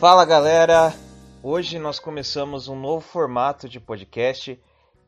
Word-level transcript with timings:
Fala 0.00 0.24
galera! 0.24 0.94
Hoje 1.42 1.78
nós 1.78 1.98
começamos 1.98 2.68
um 2.68 2.74
novo 2.74 3.06
formato 3.06 3.68
de 3.68 3.78
podcast 3.78 4.58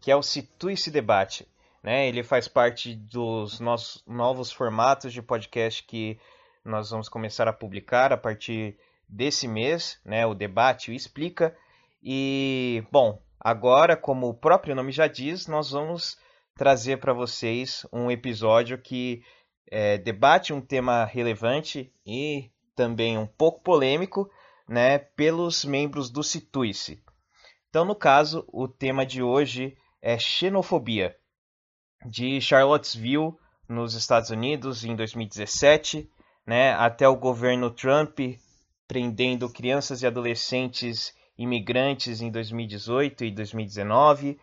que 0.02 0.10
é 0.10 0.16
o 0.16 0.22
Situe 0.22 0.76
se 0.76 0.90
Debate. 0.90 1.48
Né? 1.82 2.06
Ele 2.08 2.22
faz 2.22 2.46
parte 2.46 2.94
dos 2.94 3.58
nossos 3.58 4.04
novos 4.06 4.52
formatos 4.52 5.10
de 5.10 5.22
podcast 5.22 5.82
que 5.84 6.20
nós 6.62 6.90
vamos 6.90 7.08
começar 7.08 7.48
a 7.48 7.54
publicar 7.54 8.12
a 8.12 8.18
partir 8.18 8.76
desse 9.08 9.48
mês, 9.48 9.98
né? 10.04 10.26
o 10.26 10.34
Debate 10.34 10.90
o 10.90 10.94
Explica. 10.94 11.56
E, 12.02 12.84
bom, 12.92 13.18
agora, 13.40 13.96
como 13.96 14.28
o 14.28 14.34
próprio 14.34 14.74
nome 14.74 14.92
já 14.92 15.06
diz, 15.06 15.46
nós 15.46 15.70
vamos 15.70 16.18
trazer 16.54 16.98
para 16.98 17.14
vocês 17.14 17.86
um 17.90 18.10
episódio 18.10 18.76
que 18.76 19.24
é, 19.70 19.96
debate 19.96 20.52
um 20.52 20.60
tema 20.60 21.06
relevante 21.06 21.90
e 22.04 22.50
também 22.76 23.16
um 23.16 23.26
pouco 23.26 23.62
polêmico 23.62 24.30
né, 24.68 24.98
pelos 24.98 25.64
membros 25.64 26.10
do 26.10 26.22
Situice. 26.22 27.02
Então, 27.68 27.84
no 27.84 27.94
caso, 27.94 28.44
o 28.52 28.68
tema 28.68 29.06
de 29.06 29.22
hoje 29.22 29.76
é 30.00 30.18
xenofobia. 30.18 31.16
De 32.04 32.40
Charlottesville, 32.40 33.34
nos 33.68 33.94
Estados 33.94 34.30
Unidos, 34.30 34.84
em 34.84 34.94
2017, 34.94 36.10
né, 36.46 36.74
até 36.74 37.08
o 37.08 37.16
governo 37.16 37.70
Trump 37.70 38.18
prendendo 38.86 39.48
crianças 39.48 40.02
e 40.02 40.06
adolescentes 40.06 41.14
imigrantes 41.38 42.20
em 42.20 42.30
2018 42.30 43.24
e 43.24 43.30
2019, 43.30 44.38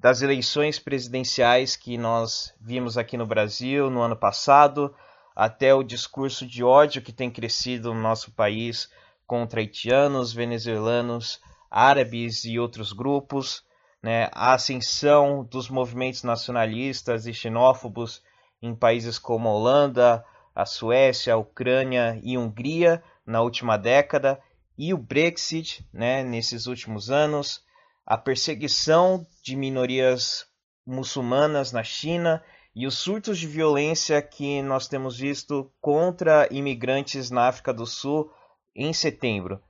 das 0.00 0.20
eleições 0.20 0.78
presidenciais 0.78 1.76
que 1.76 1.96
nós 1.96 2.52
vimos 2.60 2.98
aqui 2.98 3.16
no 3.16 3.26
Brasil 3.26 3.88
no 3.88 4.00
ano 4.00 4.16
passado, 4.16 4.94
até 5.34 5.74
o 5.74 5.82
discurso 5.82 6.46
de 6.46 6.62
ódio 6.62 7.02
que 7.02 7.12
tem 7.12 7.30
crescido 7.30 7.94
no 7.94 8.00
nosso 8.00 8.32
país 8.32 8.90
contra 9.26 9.60
haitianos, 9.60 10.32
venezuelanos, 10.32 11.40
árabes 11.70 12.44
e 12.44 12.58
outros 12.58 12.92
grupos, 12.92 13.64
né? 14.02 14.28
a 14.32 14.54
ascensão 14.54 15.44
dos 15.44 15.68
movimentos 15.68 16.22
nacionalistas 16.22 17.26
e 17.26 17.32
xenófobos 17.32 18.22
em 18.62 18.74
países 18.74 19.18
como 19.18 19.48
a 19.48 19.52
Holanda, 19.52 20.24
a 20.54 20.64
Suécia, 20.64 21.34
a 21.34 21.36
Ucrânia 21.36 22.20
e 22.22 22.38
Hungria 22.38 23.02
na 23.26 23.42
última 23.42 23.76
década, 23.76 24.40
e 24.76 24.92
o 24.92 24.98
Brexit 24.98 25.86
né, 25.92 26.22
nesses 26.22 26.66
últimos 26.66 27.10
anos, 27.10 27.62
a 28.06 28.18
perseguição 28.18 29.26
de 29.42 29.56
minorias 29.56 30.46
muçulmanas 30.86 31.72
na 31.72 31.82
China 31.82 32.42
e 32.74 32.86
os 32.86 32.98
surtos 32.98 33.38
de 33.38 33.46
violência 33.46 34.20
que 34.20 34.60
nós 34.62 34.88
temos 34.88 35.16
visto 35.16 35.70
contra 35.80 36.48
imigrantes 36.50 37.30
na 37.30 37.48
África 37.48 37.72
do 37.72 37.86
Sul 37.86 38.30
em 38.74 38.92
setembro. 38.92 39.60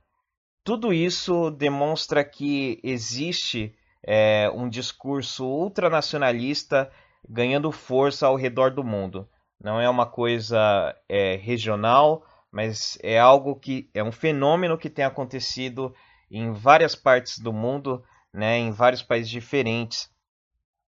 Tudo 0.63 0.91
isso 0.91 1.51
demonstra 1.51 2.23
que 2.23 2.79
existe 2.83 3.75
é, 4.03 4.49
um 4.53 4.67
discurso 4.67 5.45
ultranacionalista 5.45 6.91
ganhando 7.27 7.71
força 7.71 8.27
ao 8.27 8.35
redor 8.35 8.71
do 8.71 8.83
mundo. 8.83 9.27
Não 9.61 9.79
é 9.79 9.89
uma 9.89 10.05
coisa 10.05 10.95
é, 11.07 11.35
regional, 11.35 12.25
mas 12.51 12.97
é 13.03 13.19
algo 13.19 13.55
que 13.55 13.89
é 13.93 14.03
um 14.03 14.11
fenômeno 14.11 14.77
que 14.77 14.89
tem 14.89 15.05
acontecido 15.05 15.93
em 16.29 16.51
várias 16.51 16.95
partes 16.95 17.39
do 17.39 17.53
mundo, 17.53 18.03
né, 18.33 18.57
em 18.57 18.71
vários 18.71 19.01
países 19.01 19.29
diferentes. 19.29 20.09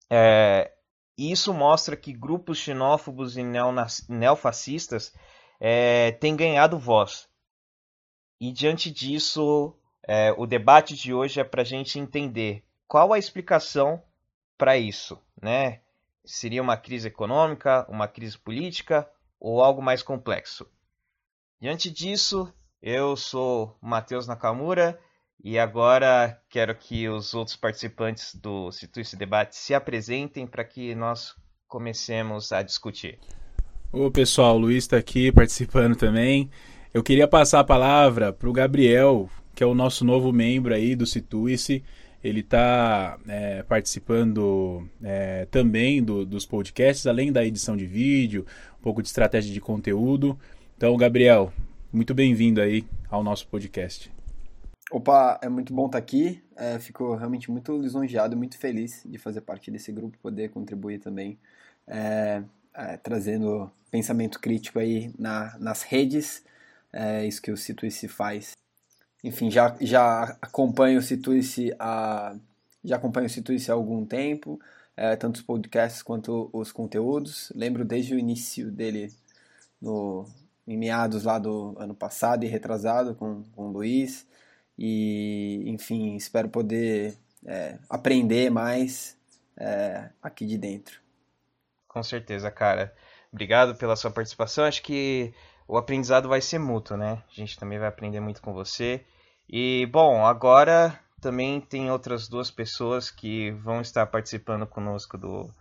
É, 0.10 0.72
isso 1.18 1.54
mostra 1.54 1.96
que 1.96 2.14
grupos 2.14 2.60
xenófobos 2.60 3.38
e 3.38 3.44
neofascistas 4.10 5.14
é, 5.60 6.12
têm 6.12 6.36
ganhado 6.36 6.78
voz. 6.78 7.27
E 8.40 8.52
diante 8.52 8.92
disso, 8.92 9.74
é, 10.08 10.32
o 10.38 10.46
debate 10.46 10.96
de 10.96 11.14
hoje 11.14 11.40
é 11.40 11.44
para 11.44 11.64
a 11.64 11.66
gente 11.66 12.00
entender 12.00 12.64
qual 12.88 13.12
a 13.12 13.20
explicação 13.20 14.02
para 14.58 14.78
isso, 14.78 15.20
né? 15.42 15.82
Seria 16.26 16.62
uma 16.62 16.78
crise 16.78 17.08
econômica, 17.08 17.86
uma 17.90 18.08
crise 18.08 18.38
política 18.38 19.10
ou 19.40 19.62
algo 19.62 19.82
mais 19.82 20.04
complexo? 20.04 20.68
Diante 21.60 21.90
disso, 21.90 22.52
eu 22.82 23.16
sou 23.16 23.78
Matheus 23.82 24.28
Nakamura 24.28 25.00
e 25.44 25.58
agora 25.58 26.40
quero 26.50 26.76
que 26.76 27.08
os 27.10 27.34
outros 27.34 27.56
participantes 27.56 28.36
do 28.36 28.72
Situ 28.72 29.00
esse 29.00 29.16
Debate 29.16 29.56
se 29.56 29.74
apresentem 29.74 30.46
para 30.46 30.64
que 30.64 30.94
nós 30.94 31.36
comecemos 31.68 32.52
a 32.52 32.62
discutir. 32.62 33.20
Ô 33.92 34.12
pessoal, 34.12 34.56
o 34.56 34.60
Luiz 34.60 34.84
está 34.84 34.98
aqui 34.98 35.32
participando 35.32 35.96
também. 35.96 36.50
Eu 36.94 37.04
queria 37.04 37.28
passar 37.28 37.60
a 37.60 37.64
palavra 37.66 38.32
para 38.32 38.50
o 38.50 38.54
Gabriel, 38.54 39.30
que 39.54 39.62
é 39.62 39.68
o 39.68 39.76
nosso 39.76 40.06
novo 40.06 40.32
membro 40.32 40.74
aí 40.74 40.96
do 40.96 41.06
Situice. 41.06 41.84
Ele 42.24 42.40
está 42.40 43.20
é, 43.28 43.62
participando 43.64 44.88
é, 45.04 45.46
também 45.52 46.02
do, 46.02 46.26
dos 46.26 46.46
podcasts, 46.46 47.06
além 47.06 47.32
da 47.32 47.46
edição 47.46 47.76
de 47.76 47.86
vídeo, 47.86 48.46
um 48.80 48.82
pouco 48.82 49.02
de 49.02 49.10
estratégia 49.10 49.54
de 49.54 49.60
conteúdo. 49.60 50.40
Então, 50.78 50.96
Gabriel, 50.96 51.52
muito 51.92 52.14
bem-vindo 52.16 52.62
aí 52.62 52.86
ao 53.10 53.22
nosso 53.22 53.48
podcast. 53.48 54.10
Opa, 54.90 55.40
é 55.44 55.50
muito 55.50 55.74
bom 55.74 55.88
estar 55.88 55.98
aqui. 55.98 56.42
É, 56.56 56.80
fico 56.80 57.16
realmente 57.16 57.52
muito 57.52 57.78
lisonjeado, 57.78 58.38
muito 58.38 58.58
feliz 58.58 59.04
de 59.06 59.18
fazer 59.18 59.42
parte 59.42 59.70
desse 59.70 59.92
grupo, 59.92 60.18
poder 60.20 60.50
contribuir 60.50 61.00
também, 61.00 61.38
é, 61.86 62.42
é, 62.74 62.96
trazendo 62.96 63.70
pensamento 63.92 64.40
crítico 64.40 64.80
aí 64.80 65.14
na, 65.20 65.58
nas 65.60 65.84
redes 65.84 66.44
é 66.98 67.26
isso 67.26 67.42
que 67.42 67.52
o 67.52 67.58
Situice 67.58 68.08
faz. 68.08 68.54
Enfim, 69.24 69.52
já, 69.52 69.76
já 69.80 70.38
acompanho 70.42 71.00
o 71.00 71.02
Situice 71.02 71.74
há, 71.78 72.36
já 72.84 72.96
acompanho 72.96 73.28
o 73.28 73.30
Situice 73.30 73.70
há 73.70 73.76
algum 73.76 74.04
tempo, 74.04 74.60
é, 74.96 75.16
tanto 75.16 75.36
os 75.36 75.42
podcasts 75.44 76.02
quanto 76.02 76.50
os 76.52 76.72
conteúdos. 76.72 77.52
Lembro 77.56 77.86
desde 77.86 78.16
o 78.16 78.20
início 78.20 78.72
dele 78.72 79.14
no, 79.80 80.26
em 80.68 80.76
meados 80.76 81.24
lá 81.24 81.38
do 81.38 81.76
ano 81.78 81.94
passado 81.94 82.44
e 82.44 82.48
retrasado 82.48 83.14
com, 83.14 83.44
com 83.56 83.68
o 83.68 83.72
Luiz. 83.72 84.26
E, 84.78 85.64
enfim, 85.68 86.16
espero 86.16 86.50
poder 86.50 87.16
é, 87.46 87.78
aprender 87.88 88.50
mais 88.50 89.16
é, 89.56 90.10
aqui 90.22 90.46
de 90.46 90.58
dentro. 90.58 91.00
Com 91.88 92.02
certeza, 92.02 92.50
cara. 92.50 92.94
Obrigado 93.32 93.76
pela 93.76 93.96
sua 93.96 94.10
participação. 94.10 94.66
Acho 94.66 94.82
que 94.82 95.34
o 95.68 95.78
aprendizado 95.78 96.30
vai 96.30 96.40
ser 96.40 96.60
mútuo, 96.60 96.96
né? 96.96 97.22
A 97.28 97.34
gente 97.34 97.60
também 97.60 97.78
vai 97.78 97.90
aprender 97.90 98.20
muito 98.20 98.42
com 98.42 98.54
você. 98.54 99.04
E, 99.50 99.86
bom, 99.92 100.26
agora 100.26 100.98
também 101.22 101.60
tem 101.60 101.92
outras 101.92 102.28
duas 102.28 102.50
pessoas 102.50 103.12
que 103.12 103.52
vão 103.52 103.82
estar 103.82 104.06
participando 104.08 104.66
conosco 104.66 105.18
do, 105.18 105.54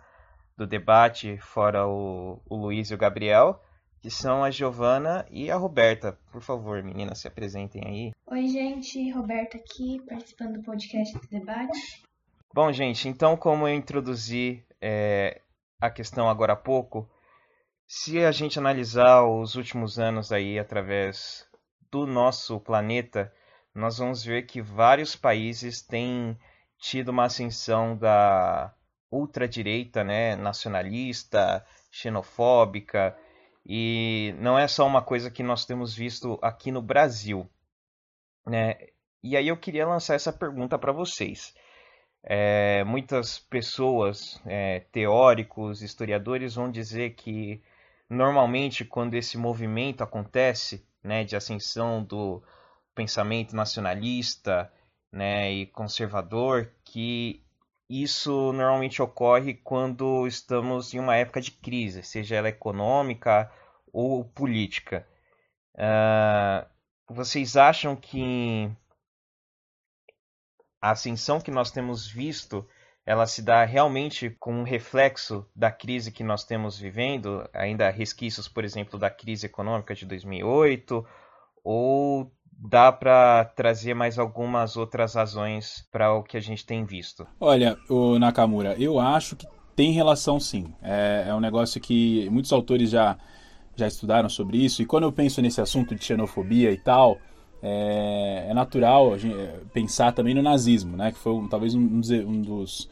do 0.56 0.66
debate, 0.66 1.38
fora 1.38 1.86
o, 1.86 2.40
o 2.48 2.56
Luiz 2.56 2.90
e 2.90 2.94
o 2.94 2.98
Gabriel, 2.98 3.60
que 4.00 4.10
são 4.10 4.44
a 4.44 4.50
Giovana 4.50 5.26
e 5.30 5.50
a 5.50 5.56
Roberta. 5.56 6.18
Por 6.30 6.40
favor, 6.40 6.82
meninas, 6.82 7.18
se 7.18 7.28
apresentem 7.28 7.82
aí. 7.84 8.12
Oi, 8.26 8.46
gente, 8.48 9.10
Roberta 9.10 9.56
aqui, 9.56 10.00
participando 10.08 10.58
do 10.58 10.62
podcast 10.62 11.18
do 11.18 11.26
debate. 11.28 12.02
Bom, 12.54 12.72
gente, 12.72 13.08
então, 13.08 13.36
como 13.36 13.66
eu 13.66 13.74
introduzi 13.74 14.64
é, 14.80 15.40
a 15.80 15.90
questão 15.90 16.28
agora 16.28 16.52
há 16.52 16.56
pouco, 16.56 17.08
se 17.86 18.24
a 18.24 18.32
gente 18.32 18.58
analisar 18.58 19.24
os 19.24 19.54
últimos 19.54 19.98
anos 19.98 20.32
aí 20.32 20.58
através 20.58 21.46
do 21.90 22.06
nosso 22.06 22.58
planeta, 22.58 23.32
nós 23.74 23.98
vamos 23.98 24.24
ver 24.24 24.46
que 24.46 24.60
vários 24.60 25.14
países 25.14 25.82
têm 25.82 26.36
tido 26.78 27.10
uma 27.10 27.24
ascensão 27.24 27.96
da 27.96 28.74
ultradireita, 29.10 30.02
né, 30.02 30.34
nacionalista, 30.34 31.64
xenofóbica, 31.90 33.16
e 33.64 34.34
não 34.38 34.58
é 34.58 34.66
só 34.66 34.86
uma 34.86 35.02
coisa 35.02 35.30
que 35.30 35.42
nós 35.42 35.64
temos 35.64 35.94
visto 35.94 36.38
aqui 36.42 36.70
no 36.72 36.82
Brasil, 36.82 37.48
né? 38.46 38.76
E 39.22 39.36
aí 39.36 39.48
eu 39.48 39.56
queria 39.56 39.86
lançar 39.86 40.14
essa 40.14 40.32
pergunta 40.32 40.78
para 40.78 40.92
vocês. 40.92 41.54
É, 42.22 42.84
muitas 42.84 43.38
pessoas, 43.38 44.40
é, 44.46 44.80
teóricos, 44.92 45.82
historiadores 45.82 46.54
vão 46.54 46.70
dizer 46.70 47.14
que 47.14 47.62
normalmente 48.08 48.84
quando 48.84 49.14
esse 49.14 49.36
movimento 49.36 50.02
acontece, 50.02 50.86
né, 51.02 51.24
de 51.24 51.36
ascensão 51.36 52.02
do 52.02 52.42
pensamento 52.94 53.54
nacionalista, 53.54 54.72
né, 55.12 55.52
e 55.52 55.66
conservador, 55.66 56.72
que 56.84 57.44
isso 57.88 58.52
normalmente 58.52 59.00
ocorre 59.00 59.54
quando 59.54 60.26
estamos 60.26 60.92
em 60.92 60.98
uma 60.98 61.16
época 61.16 61.40
de 61.40 61.52
crise, 61.52 62.02
seja 62.02 62.36
ela 62.36 62.48
econômica 62.48 63.50
ou 63.92 64.24
política. 64.24 65.06
Uh, 65.74 66.66
vocês 67.08 67.56
acham 67.56 67.94
que 67.94 68.70
a 70.80 70.90
ascensão 70.90 71.40
que 71.40 71.50
nós 71.50 71.70
temos 71.70 72.06
visto 72.06 72.66
ela 73.06 73.24
se 73.24 73.40
dá 73.40 73.64
realmente 73.64 74.30
como 74.40 74.58
um 74.58 74.64
reflexo 74.64 75.46
da 75.54 75.70
crise 75.70 76.10
que 76.10 76.24
nós 76.24 76.42
temos 76.42 76.76
vivendo, 76.76 77.48
ainda 77.54 77.88
resquícios, 77.88 78.48
por 78.48 78.64
exemplo, 78.64 78.98
da 78.98 79.08
crise 79.08 79.46
econômica 79.46 79.94
de 79.94 80.04
2008, 80.04 81.06
ou 81.62 82.28
dá 82.50 82.90
para 82.90 83.44
trazer 83.44 83.94
mais 83.94 84.18
algumas 84.18 84.76
outras 84.76 85.14
razões 85.14 85.86
para 85.92 86.12
o 86.14 86.24
que 86.24 86.36
a 86.36 86.40
gente 86.40 86.66
tem 86.66 86.84
visto? 86.84 87.24
Olha, 87.38 87.78
o 87.88 88.18
Nakamura, 88.18 88.74
eu 88.76 88.98
acho 88.98 89.36
que 89.36 89.46
tem 89.76 89.92
relação 89.92 90.40
sim. 90.40 90.74
É, 90.82 91.26
é 91.28 91.34
um 91.34 91.40
negócio 91.40 91.80
que 91.80 92.28
muitos 92.28 92.52
autores 92.52 92.90
já, 92.90 93.16
já 93.76 93.86
estudaram 93.86 94.28
sobre 94.28 94.58
isso, 94.58 94.82
e 94.82 94.86
quando 94.86 95.04
eu 95.04 95.12
penso 95.12 95.40
nesse 95.40 95.60
assunto 95.60 95.94
de 95.94 96.04
xenofobia 96.04 96.72
e 96.72 96.78
tal, 96.78 97.18
é, 97.62 98.46
é 98.50 98.54
natural 98.54 99.18
gente 99.18 99.36
pensar 99.72 100.12
também 100.12 100.34
no 100.34 100.42
nazismo, 100.42 100.96
né, 100.96 101.12
que 101.12 101.18
foi 101.18 101.32
um, 101.32 101.48
talvez 101.48 101.74
um, 101.74 101.80
um 101.80 102.42
dos 102.42 102.88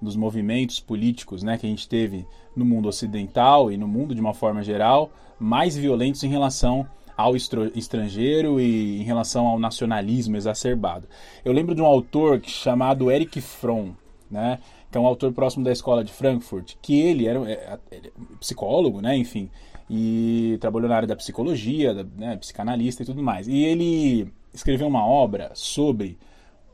dos 0.00 0.16
movimentos 0.16 0.80
políticos 0.80 1.42
né, 1.42 1.58
que 1.58 1.66
a 1.66 1.68
gente 1.68 1.88
teve 1.88 2.26
no 2.56 2.64
mundo 2.64 2.88
ocidental 2.88 3.70
e 3.70 3.76
no 3.76 3.86
mundo 3.86 4.14
de 4.14 4.20
uma 4.20 4.32
forma 4.32 4.62
geral, 4.62 5.10
mais 5.38 5.76
violentos 5.76 6.22
em 6.22 6.28
relação 6.28 6.86
ao 7.16 7.36
estrangeiro 7.36 8.58
e 8.58 9.00
em 9.00 9.04
relação 9.04 9.46
ao 9.46 9.58
nacionalismo 9.58 10.36
exacerbado. 10.36 11.06
Eu 11.44 11.52
lembro 11.52 11.74
de 11.74 11.82
um 11.82 11.86
autor 11.86 12.40
chamado 12.44 13.10
Eric 13.10 13.40
Fromm, 13.40 13.92
né, 14.30 14.58
que 14.90 14.96
é 14.96 15.00
um 15.00 15.06
autor 15.06 15.32
próximo 15.32 15.62
da 15.62 15.70
escola 15.70 16.02
de 16.02 16.12
Frankfurt, 16.12 16.74
que 16.80 16.98
ele 16.98 17.26
era 17.26 17.38
é, 17.50 17.78
é, 17.90 18.10
psicólogo, 18.40 19.02
né, 19.02 19.16
enfim, 19.16 19.50
e 19.92 20.56
trabalhou 20.60 20.88
na 20.88 20.94
área 20.94 21.08
da 21.08 21.16
psicologia, 21.16 21.92
da, 21.92 22.04
né, 22.04 22.36
psicanalista 22.36 23.02
e 23.02 23.06
tudo 23.06 23.20
mais. 23.24 23.48
E 23.48 23.56
ele 23.64 24.32
escreveu 24.54 24.86
uma 24.86 25.04
obra 25.04 25.50
sobre 25.52 26.16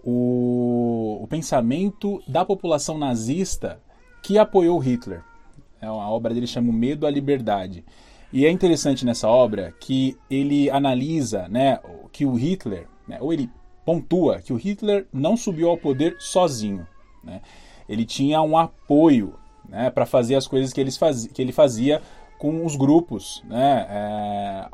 o, 0.04 1.20
o 1.22 1.26
pensamento 1.26 2.22
da 2.28 2.44
população 2.44 2.98
nazista 2.98 3.80
que 4.22 4.36
apoiou 4.36 4.78
Hitler. 4.78 5.22
É 5.80 5.86
a 5.86 5.92
obra 5.92 6.34
dele 6.34 6.46
chama 6.46 6.68
O 6.68 6.72
Medo 6.74 7.06
à 7.06 7.10
Liberdade. 7.10 7.82
E 8.30 8.44
é 8.44 8.50
interessante 8.50 9.06
nessa 9.06 9.28
obra 9.28 9.72
que 9.80 10.14
ele 10.28 10.68
analisa 10.68 11.48
né, 11.48 11.80
que 12.12 12.26
o 12.26 12.34
Hitler, 12.34 12.86
né, 13.08 13.16
ou 13.18 13.32
ele 13.32 13.48
pontua 13.82 14.40
que 14.40 14.52
o 14.52 14.56
Hitler 14.56 15.06
não 15.10 15.38
subiu 15.38 15.70
ao 15.70 15.78
poder 15.78 16.16
sozinho. 16.18 16.86
Né? 17.24 17.40
Ele 17.88 18.04
tinha 18.04 18.42
um 18.42 18.58
apoio 18.58 19.36
né, 19.66 19.88
para 19.88 20.04
fazer 20.04 20.34
as 20.34 20.46
coisas 20.46 20.70
que 20.72 20.80
ele, 20.80 20.90
fazia, 20.90 21.30
que 21.30 21.40
ele 21.40 21.52
fazia 21.52 22.02
com 22.38 22.64
os 22.64 22.76
grupos 22.76 23.42
né, 23.48 23.86
é, 23.88 24.68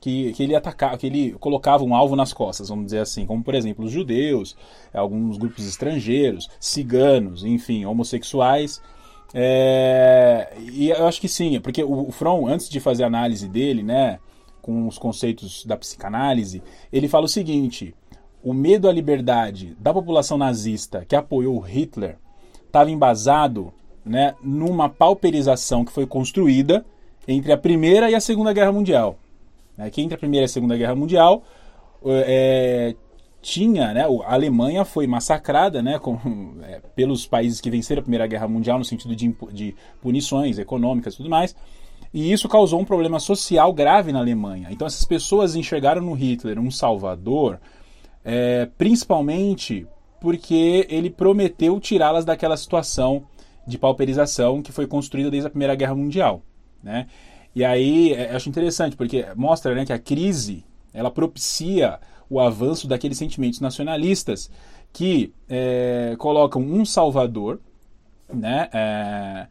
que, 0.00 0.32
que 0.32 0.42
ele 0.42 0.54
atacava, 0.54 0.96
que 0.98 1.06
ele 1.06 1.32
colocava 1.38 1.84
um 1.84 1.94
alvo 1.94 2.16
nas 2.16 2.32
costas, 2.32 2.68
vamos 2.68 2.86
dizer 2.86 2.98
assim, 2.98 3.24
como 3.24 3.42
por 3.42 3.54
exemplo 3.54 3.84
os 3.84 3.92
judeus, 3.92 4.56
alguns 4.92 5.38
grupos 5.38 5.66
estrangeiros, 5.66 6.50
ciganos, 6.58 7.44
enfim, 7.44 7.84
homossexuais. 7.84 8.82
É, 9.34 10.52
e 10.58 10.90
eu 10.90 11.06
acho 11.06 11.20
que 11.20 11.28
sim, 11.28 11.58
porque 11.60 11.82
o, 11.82 12.08
o 12.08 12.12
Fromm, 12.12 12.46
antes 12.46 12.68
de 12.68 12.80
fazer 12.80 13.04
a 13.04 13.06
análise 13.06 13.48
dele, 13.48 13.82
né, 13.82 14.18
com 14.60 14.86
os 14.86 14.98
conceitos 14.98 15.64
da 15.64 15.76
psicanálise, 15.76 16.62
ele 16.92 17.08
fala 17.08 17.24
o 17.26 17.28
seguinte: 17.28 17.94
o 18.42 18.52
medo 18.52 18.88
à 18.88 18.92
liberdade 18.92 19.76
da 19.78 19.94
população 19.94 20.36
nazista 20.36 21.04
que 21.04 21.16
apoiou 21.16 21.60
Hitler 21.60 22.18
estava 22.66 22.90
embasado 22.90 23.72
né, 24.04 24.34
numa 24.42 24.88
pauperização 24.88 25.84
que 25.84 25.92
foi 25.92 26.06
construída 26.06 26.84
entre 27.26 27.52
a 27.52 27.56
Primeira 27.56 28.10
e 28.10 28.14
a 28.14 28.20
Segunda 28.20 28.52
Guerra 28.52 28.72
Mundial 28.72 29.18
né, 29.76 29.90
que 29.90 30.00
entre 30.00 30.14
a 30.14 30.18
Primeira 30.18 30.44
e 30.44 30.46
a 30.46 30.48
Segunda 30.48 30.76
Guerra 30.76 30.94
Mundial 30.94 31.42
é, 32.04 32.94
tinha, 33.40 33.92
né, 33.92 34.04
a 34.24 34.34
Alemanha 34.34 34.84
foi 34.84 35.06
massacrada 35.06 35.82
né, 35.82 35.98
com, 35.98 36.18
é, 36.62 36.80
pelos 36.94 37.26
países 37.26 37.60
que 37.60 37.70
venceram 37.70 38.00
a 38.00 38.02
Primeira 38.02 38.26
Guerra 38.26 38.48
Mundial 38.48 38.78
no 38.78 38.84
sentido 38.84 39.14
de, 39.14 39.34
de 39.52 39.74
punições 40.00 40.58
econômicas 40.58 41.14
e 41.14 41.16
tudo 41.18 41.30
mais, 41.30 41.54
e 42.12 42.30
isso 42.30 42.48
causou 42.48 42.78
um 42.80 42.84
problema 42.84 43.18
social 43.18 43.72
grave 43.72 44.12
na 44.12 44.18
Alemanha. 44.18 44.68
Então 44.70 44.86
essas 44.86 45.04
pessoas 45.04 45.56
enxergaram 45.56 46.02
no 46.02 46.12
Hitler 46.12 46.58
um 46.58 46.70
salvador, 46.70 47.58
é, 48.24 48.68
principalmente 48.76 49.86
porque 50.20 50.86
ele 50.88 51.10
prometeu 51.10 51.80
tirá-las 51.80 52.24
daquela 52.24 52.56
situação 52.56 53.24
de 53.66 53.78
pauperização 53.78 54.62
que 54.62 54.72
foi 54.72 54.86
construída 54.86 55.30
desde 55.30 55.46
a 55.46 55.50
Primeira 55.50 55.74
Guerra 55.74 55.94
Mundial. 55.94 56.42
Né? 56.82 57.06
E 57.54 57.64
aí 57.64 58.12
é, 58.12 58.34
acho 58.34 58.48
interessante, 58.48 58.96
porque 58.96 59.26
mostra 59.36 59.74
né, 59.74 59.84
que 59.84 59.92
a 59.92 59.98
crise 59.98 60.64
ela 60.92 61.10
propicia 61.10 61.98
o 62.28 62.40
avanço 62.40 62.86
daqueles 62.86 63.18
sentimentos 63.18 63.60
nacionalistas 63.60 64.50
que 64.92 65.32
é, 65.48 66.14
colocam 66.18 66.62
um 66.62 66.84
salvador, 66.84 67.60
né, 68.32 68.68
é, 68.72 69.46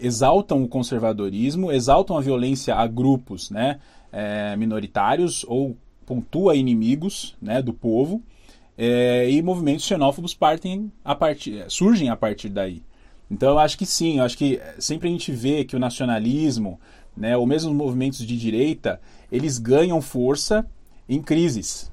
exaltam 0.00 0.62
o 0.62 0.68
conservadorismo, 0.68 1.72
exaltam 1.72 2.16
a 2.16 2.20
violência 2.20 2.74
a 2.74 2.86
grupos 2.86 3.50
né, 3.50 3.80
é, 4.12 4.56
minoritários 4.56 5.44
ou 5.48 5.76
pontua 6.06 6.54
inimigos 6.54 7.34
né, 7.40 7.62
do 7.62 7.72
povo, 7.72 8.22
é, 8.76 9.30
e 9.30 9.40
movimentos 9.40 9.84
xenófobos 9.84 10.34
partem 10.34 10.92
a 11.04 11.14
partir, 11.14 11.64
surgem 11.68 12.08
a 12.08 12.16
partir 12.16 12.48
daí. 12.48 12.82
Então 13.30 13.50
eu 13.50 13.58
acho 13.58 13.76
que 13.78 13.86
sim, 13.86 14.18
eu 14.18 14.24
acho 14.24 14.36
que 14.36 14.60
sempre 14.78 15.08
a 15.08 15.10
gente 15.10 15.32
vê 15.32 15.64
que 15.64 15.76
o 15.76 15.78
nacionalismo, 15.78 16.78
né, 17.16 17.36
ou 17.36 17.46
mesmo 17.46 17.70
os 17.70 17.76
movimentos 17.76 18.24
de 18.26 18.38
direita, 18.38 19.00
eles 19.30 19.58
ganham 19.58 20.00
força 20.00 20.66
em 21.08 21.22
crises. 21.22 21.90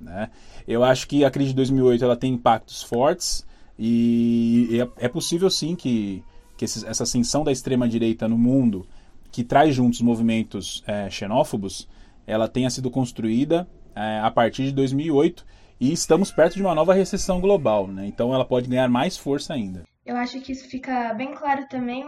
Né? 0.00 0.30
Eu 0.66 0.84
acho 0.84 1.08
que 1.08 1.24
a 1.24 1.30
crise 1.30 1.50
de 1.50 1.56
2008 1.56 2.04
ela 2.04 2.16
tem 2.16 2.34
impactos 2.34 2.82
fortes 2.82 3.46
e 3.78 4.80
é, 4.98 5.06
é 5.06 5.08
possível 5.08 5.50
sim 5.50 5.74
que, 5.74 6.22
que 6.56 6.64
essa 6.64 7.02
ascensão 7.02 7.44
da 7.44 7.52
extrema 7.52 7.88
direita 7.88 8.28
no 8.28 8.38
mundo, 8.38 8.86
que 9.30 9.44
traz 9.44 9.74
juntos 9.74 10.00
movimentos 10.00 10.82
é, 10.86 11.10
xenófobos, 11.10 11.88
ela 12.26 12.48
tenha 12.48 12.70
sido 12.70 12.90
construída 12.90 13.68
é, 13.94 14.20
a 14.20 14.30
partir 14.30 14.64
de 14.64 14.72
2008 14.72 15.44
e 15.78 15.92
estamos 15.92 16.30
perto 16.30 16.54
de 16.54 16.62
uma 16.62 16.74
nova 16.74 16.94
recessão 16.94 17.40
global, 17.40 17.86
né? 17.86 18.06
então 18.06 18.34
ela 18.34 18.44
pode 18.44 18.68
ganhar 18.68 18.88
mais 18.88 19.16
força 19.16 19.54
ainda. 19.54 19.84
Eu 20.06 20.16
acho 20.16 20.40
que 20.40 20.52
isso 20.52 20.68
fica 20.68 21.12
bem 21.14 21.34
claro 21.34 21.66
também 21.68 22.04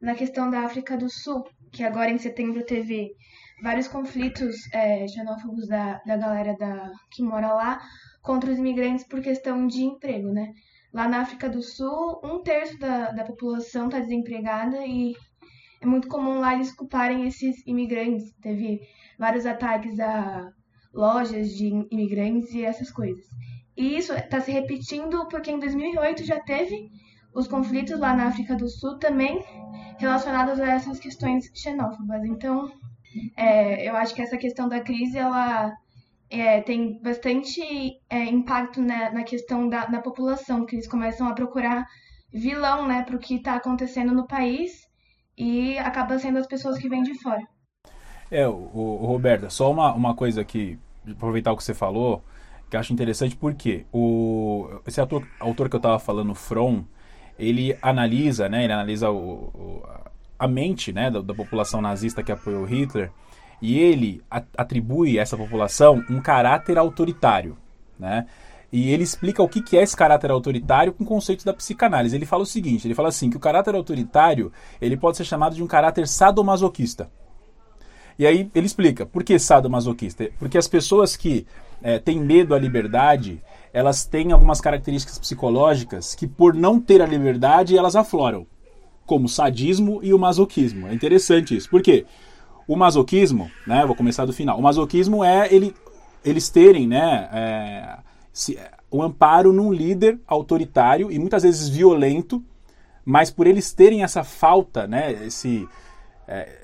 na 0.00 0.14
questão 0.14 0.48
da 0.48 0.60
África 0.60 0.96
do 0.96 1.10
Sul, 1.10 1.44
que 1.72 1.82
agora 1.82 2.08
em 2.08 2.16
setembro 2.16 2.64
teve 2.64 3.10
vários 3.60 3.88
conflitos 3.88 4.56
é, 4.72 5.06
xenófobos 5.08 5.66
da, 5.66 6.00
da 6.06 6.16
galera 6.16 6.56
da, 6.56 6.92
que 7.10 7.24
mora 7.24 7.52
lá 7.52 7.80
contra 8.22 8.52
os 8.52 8.58
imigrantes 8.58 9.04
por 9.04 9.20
questão 9.20 9.66
de 9.66 9.82
emprego, 9.82 10.32
né? 10.32 10.52
Lá 10.92 11.08
na 11.08 11.22
África 11.22 11.48
do 11.48 11.60
Sul, 11.60 12.20
um 12.22 12.40
terço 12.40 12.78
da, 12.78 13.10
da 13.10 13.24
população 13.24 13.86
está 13.86 13.98
desempregada 13.98 14.86
e 14.86 15.14
é 15.80 15.86
muito 15.86 16.06
comum 16.06 16.38
lá 16.38 16.54
eles 16.54 16.72
culparem 16.72 17.26
esses 17.26 17.66
imigrantes. 17.66 18.32
Teve 18.40 18.80
vários 19.18 19.44
ataques 19.44 19.98
a 19.98 20.52
lojas 20.94 21.50
de 21.50 21.66
imigrantes 21.90 22.52
e 22.54 22.64
essas 22.64 22.92
coisas. 22.92 23.24
E 23.76 23.96
isso 23.96 24.12
está 24.12 24.40
se 24.40 24.52
repetindo 24.52 25.26
porque 25.28 25.50
em 25.50 25.58
2008 25.58 26.24
já 26.24 26.38
teve 26.40 26.90
os 27.34 27.46
conflitos 27.46 27.98
lá 27.98 28.14
na 28.14 28.26
África 28.26 28.56
do 28.56 28.68
Sul 28.68 28.98
também 28.98 29.44
relacionados 29.98 30.58
a 30.60 30.70
essas 30.70 30.98
questões 30.98 31.50
xenófobas. 31.54 32.24
Então, 32.24 32.72
é, 33.36 33.88
eu 33.88 33.96
acho 33.96 34.14
que 34.14 34.22
essa 34.22 34.36
questão 34.36 34.68
da 34.68 34.80
crise 34.80 35.18
ela 35.18 35.72
é, 36.30 36.60
tem 36.60 37.00
bastante 37.02 37.60
é, 38.08 38.24
impacto 38.24 38.80
na, 38.80 39.12
na 39.12 39.24
questão 39.24 39.68
da, 39.68 40.00
população, 40.00 40.64
que 40.64 40.76
eles 40.76 40.88
começam 40.88 41.28
a 41.28 41.34
procurar 41.34 41.86
vilão 42.32 42.86
né, 42.86 43.02
para 43.02 43.16
o 43.16 43.18
que 43.18 43.34
está 43.34 43.56
acontecendo 43.56 44.14
no 44.14 44.26
país 44.26 44.88
e 45.36 45.76
acaba 45.78 46.18
sendo 46.18 46.38
as 46.38 46.46
pessoas 46.46 46.78
que 46.78 46.88
vêm 46.88 47.02
de 47.02 47.14
fora. 47.20 47.42
É, 48.30 48.46
o, 48.46 48.52
o 48.52 49.06
Roberta, 49.06 49.50
só 49.50 49.70
uma, 49.70 49.92
uma 49.92 50.14
coisa 50.14 50.40
aqui, 50.40 50.78
aproveitar 51.08 51.52
o 51.52 51.56
que 51.56 51.64
você 51.64 51.74
falou, 51.74 52.22
que 52.70 52.76
acho 52.76 52.92
interessante, 52.92 53.36
porque 53.36 53.84
o, 53.92 54.68
esse 54.86 55.00
autor, 55.00 55.26
autor 55.40 55.68
que 55.68 55.74
eu 55.74 55.78
estava 55.78 55.98
falando, 55.98 56.34
From, 56.34 56.84
ele 57.40 57.76
analisa, 57.80 58.48
né, 58.48 58.64
ele 58.64 58.72
analisa 58.72 59.10
o, 59.10 59.16
o, 59.18 59.82
a 60.38 60.46
mente 60.46 60.92
né, 60.92 61.10
da, 61.10 61.20
da, 61.20 61.34
população 61.34 61.80
nazista 61.80 62.22
que 62.22 62.30
apoiou 62.30 62.64
Hitler 62.64 63.10
e 63.62 63.78
ele 63.78 64.22
atribui 64.56 65.18
a 65.18 65.22
essa 65.22 65.36
população 65.36 66.04
um 66.10 66.20
caráter 66.20 66.76
autoritário. 66.76 67.56
Né? 67.98 68.26
E 68.72 68.90
ele 68.90 69.02
explica 69.02 69.42
o 69.42 69.48
que, 69.48 69.62
que 69.62 69.76
é 69.76 69.82
esse 69.82 69.96
caráter 69.96 70.30
autoritário 70.30 70.92
com 70.92 71.04
conceitos 71.04 71.44
da 71.44 71.52
psicanálise. 71.52 72.14
Ele 72.14 72.26
fala 72.26 72.42
o 72.42 72.46
seguinte, 72.46 72.86
ele 72.86 72.94
fala 72.94 73.08
assim, 73.08 73.30
que 73.30 73.36
o 73.36 73.40
caráter 73.40 73.74
autoritário 73.74 74.52
ele 74.80 74.96
pode 74.96 75.16
ser 75.16 75.24
chamado 75.24 75.56
de 75.56 75.62
um 75.62 75.66
caráter 75.66 76.06
sadomasoquista. 76.06 77.10
E 78.18 78.26
aí 78.26 78.50
ele 78.54 78.66
explica, 78.66 79.06
por 79.06 79.24
que 79.24 79.38
sadomasoquista? 79.38 80.28
Porque 80.38 80.58
as 80.58 80.68
pessoas 80.68 81.16
que 81.16 81.46
é, 81.82 81.98
têm 81.98 82.20
medo 82.20 82.54
à 82.54 82.58
liberdade, 82.58 83.42
elas 83.72 84.04
têm 84.04 84.32
algumas 84.32 84.60
características 84.60 85.18
psicológicas 85.18 86.14
que, 86.14 86.26
por 86.26 86.54
não 86.54 86.80
ter 86.80 87.00
a 87.00 87.06
liberdade, 87.06 87.76
elas 87.76 87.94
afloram, 87.94 88.46
como 89.06 89.26
o 89.26 89.28
sadismo 89.28 90.00
e 90.02 90.12
o 90.12 90.18
masoquismo. 90.18 90.88
É 90.88 90.94
interessante 90.94 91.56
isso. 91.56 91.68
Por 91.68 91.82
quê? 91.82 92.04
O 92.66 92.76
masoquismo, 92.76 93.50
né, 93.66 93.84
vou 93.86 93.96
começar 93.96 94.26
do 94.26 94.32
final. 94.32 94.58
O 94.58 94.62
masoquismo 94.62 95.24
é 95.24 95.52
ele, 95.52 95.74
eles 96.24 96.48
terem 96.48 96.86
né, 96.86 97.28
é, 97.32 97.98
se, 98.32 98.58
o 98.90 99.02
amparo 99.02 99.52
num 99.52 99.72
líder 99.72 100.18
autoritário 100.26 101.10
e 101.10 101.18
muitas 101.18 101.42
vezes 101.42 101.68
violento, 101.68 102.42
mas 103.04 103.30
por 103.30 103.46
eles 103.46 103.72
terem 103.72 104.02
essa 104.02 104.22
falta, 104.22 104.86
né, 104.86 105.12
esse, 105.26 105.66
é, 105.66 105.68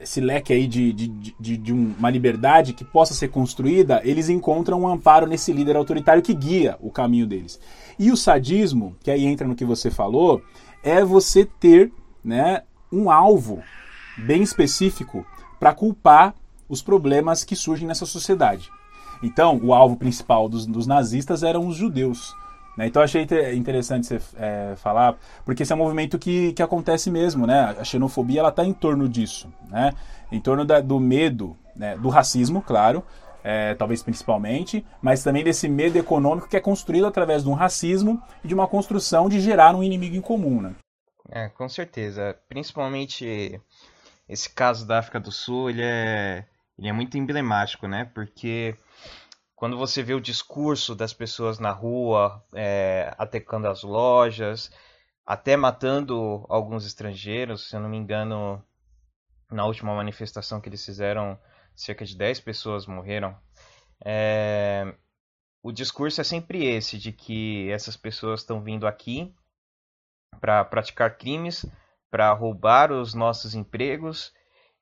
esse 0.00 0.20
leque 0.20 0.52
aí 0.52 0.66
de, 0.66 0.92
de, 0.92 1.08
de, 1.08 1.56
de, 1.56 1.72
uma 1.72 2.08
liberdade 2.08 2.72
que 2.72 2.84
possa 2.84 3.14
ser 3.14 3.28
construída, 3.28 4.00
eles 4.04 4.28
encontram 4.28 4.82
um 4.82 4.88
amparo 4.88 5.26
nesse 5.26 5.52
líder 5.52 5.76
autoritário 5.76 6.22
que 6.22 6.32
guia 6.32 6.76
o 6.80 6.90
caminho 6.90 7.26
deles. 7.26 7.58
E 7.98 8.12
o 8.12 8.16
sadismo, 8.16 8.96
que 9.00 9.10
aí 9.10 9.24
entra 9.24 9.46
no 9.46 9.56
que 9.56 9.64
você 9.64 9.90
falou, 9.90 10.40
é 10.84 11.04
você 11.04 11.44
ter 11.44 11.90
né, 12.22 12.62
um 12.92 13.10
alvo 13.10 13.60
bem 14.18 14.42
específico 14.42 15.26
para 15.58 15.74
culpar 15.74 16.34
os 16.68 16.80
problemas 16.80 17.42
que 17.42 17.56
surgem 17.56 17.88
nessa 17.88 18.06
sociedade. 18.06 18.70
Então, 19.22 19.58
o 19.62 19.72
alvo 19.74 19.96
principal 19.96 20.48
dos, 20.48 20.66
dos 20.66 20.86
nazistas 20.86 21.42
eram 21.42 21.66
os 21.66 21.76
judeus. 21.76 22.34
Né? 22.76 22.86
Então, 22.86 23.02
achei 23.02 23.26
interessante 23.54 24.06
você 24.06 24.20
é, 24.36 24.74
falar, 24.76 25.16
porque 25.44 25.62
esse 25.62 25.72
é 25.72 25.74
um 25.74 25.78
movimento 25.78 26.18
que, 26.18 26.52
que 26.52 26.62
acontece 26.62 27.10
mesmo. 27.10 27.46
Né? 27.46 27.76
A 27.78 27.84
xenofobia 27.84 28.46
está 28.46 28.64
em 28.64 28.72
torno 28.72 29.08
disso, 29.08 29.52
né? 29.68 29.92
em 30.30 30.40
torno 30.40 30.64
da, 30.64 30.80
do 30.80 31.00
medo, 31.00 31.56
né? 31.74 31.96
do 31.96 32.08
racismo, 32.08 32.60
claro, 32.60 33.02
é, 33.42 33.74
talvez 33.74 34.02
principalmente, 34.02 34.84
mas 35.00 35.22
também 35.22 35.44
desse 35.44 35.68
medo 35.68 35.96
econômico 35.96 36.48
que 36.48 36.56
é 36.56 36.60
construído 36.60 37.06
através 37.06 37.44
de 37.44 37.48
um 37.48 37.54
racismo 37.54 38.20
e 38.44 38.48
de 38.48 38.54
uma 38.54 38.66
construção 38.66 39.28
de 39.28 39.40
gerar 39.40 39.74
um 39.74 39.82
inimigo 39.82 40.16
em 40.16 40.20
comum. 40.20 40.60
Né? 40.60 40.74
É, 41.30 41.48
com 41.48 41.68
certeza. 41.68 42.36
Principalmente 42.48 43.60
esse 44.28 44.50
caso 44.50 44.86
da 44.86 44.98
África 44.98 45.20
do 45.20 45.30
Sul, 45.30 45.70
ele 45.70 45.82
é, 45.82 46.44
ele 46.78 46.88
é 46.88 46.92
muito 46.92 47.16
emblemático, 47.16 47.86
né? 47.86 48.10
Porque 48.12 48.74
quando 49.56 49.78
você 49.78 50.02
vê 50.02 50.12
o 50.12 50.20
discurso 50.20 50.94
das 50.94 51.14
pessoas 51.14 51.58
na 51.58 51.70
rua, 51.70 52.44
é, 52.54 53.14
atacando 53.16 53.66
as 53.66 53.82
lojas, 53.82 54.70
até 55.24 55.56
matando 55.56 56.44
alguns 56.50 56.84
estrangeiros, 56.86 57.68
se 57.68 57.74
eu 57.74 57.80
não 57.80 57.88
me 57.88 57.96
engano, 57.96 58.62
na 59.50 59.64
última 59.64 59.94
manifestação 59.94 60.60
que 60.60 60.68
eles 60.68 60.84
fizeram, 60.84 61.38
cerca 61.74 62.04
de 62.04 62.14
10 62.14 62.40
pessoas 62.40 62.86
morreram. 62.86 63.34
É, 64.04 64.94
o 65.62 65.72
discurso 65.72 66.20
é 66.20 66.24
sempre 66.24 66.66
esse, 66.66 66.98
de 66.98 67.10
que 67.10 67.70
essas 67.70 67.96
pessoas 67.96 68.40
estão 68.40 68.62
vindo 68.62 68.86
aqui 68.86 69.34
para 70.38 70.62
praticar 70.66 71.16
crimes, 71.16 71.64
para 72.10 72.30
roubar 72.32 72.92
os 72.92 73.14
nossos 73.14 73.54
empregos 73.54 74.34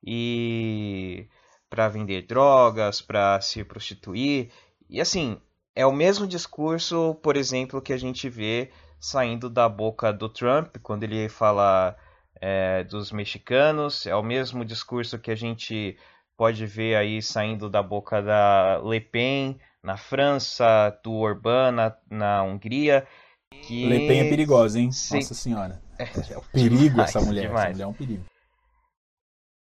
e 0.03 1.29
para 1.75 1.89
vender 1.89 2.21
drogas, 2.25 3.01
para 3.01 3.41
se 3.41 3.61
prostituir. 3.65 4.49
E 4.89 5.01
assim, 5.01 5.37
é 5.75 5.85
o 5.85 5.91
mesmo 5.91 6.25
discurso, 6.25 7.15
por 7.21 7.35
exemplo, 7.35 7.81
que 7.81 7.91
a 7.91 7.97
gente 7.97 8.29
vê 8.29 8.71
saindo 8.97 9.49
da 9.49 9.67
boca 9.67 10.13
do 10.13 10.29
Trump 10.29 10.77
quando 10.81 11.03
ele 11.03 11.27
fala 11.27 11.95
é, 12.39 12.85
dos 12.85 13.11
mexicanos, 13.11 14.05
é 14.05 14.15
o 14.15 14.23
mesmo 14.23 14.63
discurso 14.63 15.19
que 15.19 15.29
a 15.29 15.35
gente 15.35 15.97
pode 16.37 16.65
ver 16.65 16.95
aí 16.95 17.21
saindo 17.21 17.69
da 17.69 17.83
boca 17.83 18.21
da 18.21 18.81
Le 18.81 19.01
Pen 19.01 19.59
na 19.83 19.97
França, 19.97 20.97
do 21.03 21.13
Orbán 21.13 21.71
na, 21.71 21.95
na 22.09 22.43
Hungria. 22.43 23.05
Que... 23.51 23.85
Le 23.85 24.07
Pen 24.07 24.21
é 24.21 24.29
perigosa, 24.29 24.79
hein? 24.79 24.91
Sim. 24.93 25.15
Nossa 25.15 25.33
senhora. 25.33 25.81
É, 25.99 26.03
é 26.33 26.37
um 26.37 26.41
perigo 26.53 26.77
demais, 26.77 27.09
essa 27.09 27.21
mulher. 27.21 27.47
Demais. 27.47 27.63
Essa 27.65 27.71
mulher 27.73 27.83
é 27.83 27.87
um 27.87 27.93
perigo. 27.93 28.25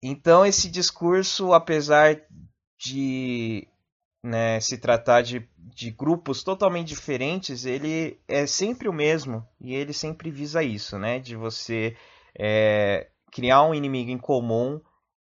Então 0.06 0.46
esse 0.46 0.70
discurso, 0.70 1.54
apesar 1.54 2.20
de 2.78 3.66
né, 4.22 4.60
se 4.60 4.78
tratar 4.78 5.22
de, 5.22 5.48
de 5.58 5.92
grupos 5.92 6.44
totalmente 6.44 6.90
diferentes, 6.90 7.66
ele 7.66 8.20
é 8.28 8.46
sempre 8.46 8.90
o 8.90 8.94
mesmo 8.94 9.48
e 9.62 9.74
ele 9.74 9.94
sempre 9.94 10.30
visa 10.30 10.62
isso, 10.62 11.00
né? 11.00 11.20
De 11.20 11.38
você 11.38 11.96
é, 12.38 13.08
criar 13.32 13.64
um 13.64 13.74
inimigo 13.74 14.12
em 14.12 14.18
comum 14.18 14.82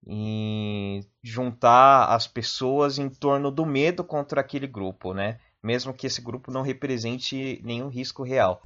e 0.07 1.01
juntar 1.21 2.07
as 2.07 2.25
pessoas 2.25 2.97
em 2.97 3.09
torno 3.09 3.51
do 3.51 3.67
medo 3.67 4.03
contra 4.03 4.41
aquele 4.41 4.65
grupo, 4.65 5.13
né? 5.13 5.37
Mesmo 5.61 5.93
que 5.93 6.07
esse 6.07 6.19
grupo 6.19 6.51
não 6.51 6.63
represente 6.63 7.61
nenhum 7.63 7.89
risco 7.89 8.23
real. 8.23 8.61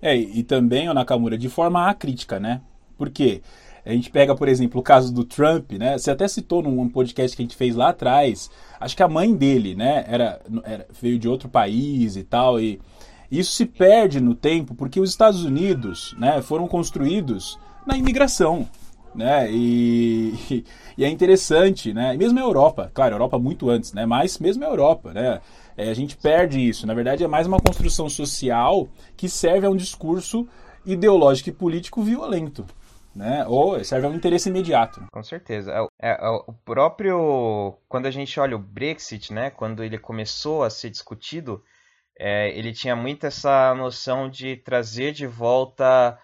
É, 0.00 0.16
e 0.16 0.44
também, 0.44 0.88
o 0.88 0.94
Nakamura, 0.94 1.36
de 1.36 1.48
forma 1.48 1.88
acrítica, 1.88 2.38
né? 2.38 2.62
Por 2.96 3.10
quê? 3.10 3.42
A 3.84 3.92
gente 3.92 4.10
pega, 4.10 4.34
por 4.34 4.48
exemplo, 4.48 4.80
o 4.80 4.82
caso 4.82 5.12
do 5.12 5.24
Trump, 5.24 5.72
né? 5.72 5.98
Você 5.98 6.10
até 6.10 6.26
citou 6.26 6.62
num 6.62 6.88
podcast 6.88 7.36
que 7.36 7.42
a 7.42 7.44
gente 7.44 7.56
fez 7.56 7.76
lá 7.76 7.90
atrás. 7.90 8.50
Acho 8.80 8.96
que 8.96 9.02
a 9.02 9.08
mãe 9.08 9.34
dele, 9.34 9.74
né? 9.74 10.04
Era, 10.08 10.40
era 10.64 10.86
veio 11.00 11.18
de 11.18 11.28
outro 11.28 11.48
país 11.48 12.16
e 12.16 12.22
tal. 12.22 12.58
E 12.58 12.80
isso 13.30 13.52
se 13.52 13.66
perde 13.66 14.20
no 14.20 14.34
tempo 14.34 14.74
porque 14.74 15.00
os 15.00 15.10
Estados 15.10 15.44
Unidos, 15.44 16.14
né? 16.18 16.40
Foram 16.40 16.66
construídos 16.66 17.58
na 17.86 17.96
imigração, 17.98 18.66
né? 19.14 19.50
E, 19.50 20.64
e 20.96 21.04
é 21.04 21.08
interessante, 21.08 21.92
né? 21.92 22.14
E 22.14 22.18
mesmo 22.18 22.38
a 22.38 22.42
Europa, 22.42 22.90
claro, 22.94 23.14
a 23.14 23.16
Europa 23.16 23.38
muito 23.38 23.68
antes, 23.68 23.92
né? 23.92 24.06
Mas 24.06 24.38
mesmo 24.38 24.64
a 24.64 24.68
Europa, 24.68 25.12
né? 25.12 25.40
É, 25.76 25.90
a 25.90 25.94
gente 25.94 26.16
perde 26.16 26.58
isso. 26.58 26.86
Na 26.86 26.94
verdade, 26.94 27.22
é 27.22 27.28
mais 27.28 27.46
uma 27.46 27.60
construção 27.60 28.08
social 28.08 28.88
que 29.14 29.28
serve 29.28 29.66
a 29.66 29.70
um 29.70 29.76
discurso 29.76 30.46
ideológico 30.86 31.50
e 31.50 31.52
político 31.52 32.02
violento. 32.02 32.64
Né? 33.14 33.46
Ou 33.46 33.82
serve 33.84 34.06
a 34.06 34.10
um 34.10 34.14
interesse 34.14 34.48
imediato. 34.48 35.06
Com 35.12 35.22
certeza. 35.22 35.72
É, 36.00 36.10
é, 36.10 36.28
o 36.28 36.52
próprio. 36.52 37.78
Quando 37.88 38.06
a 38.06 38.10
gente 38.10 38.38
olha 38.40 38.56
o 38.56 38.58
Brexit, 38.58 39.32
né? 39.32 39.50
quando 39.50 39.84
ele 39.84 39.98
começou 39.98 40.64
a 40.64 40.70
ser 40.70 40.90
discutido, 40.90 41.62
é, 42.18 42.56
ele 42.56 42.72
tinha 42.72 42.96
muito 42.96 43.26
essa 43.26 43.74
noção 43.74 44.28
de 44.28 44.56
trazer 44.56 45.12
de 45.12 45.26
volta 45.26 46.18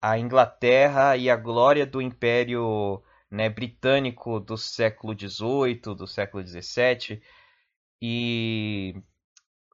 a 0.00 0.18
Inglaterra 0.18 1.16
e 1.16 1.30
a 1.30 1.36
glória 1.36 1.86
do 1.86 2.00
Império 2.02 3.02
né, 3.30 3.48
britânico 3.48 4.40
do 4.40 4.58
século 4.58 5.14
XVIII, 5.18 5.94
do 5.96 6.06
século 6.06 6.46
XVII 6.46 7.22
e 8.00 8.94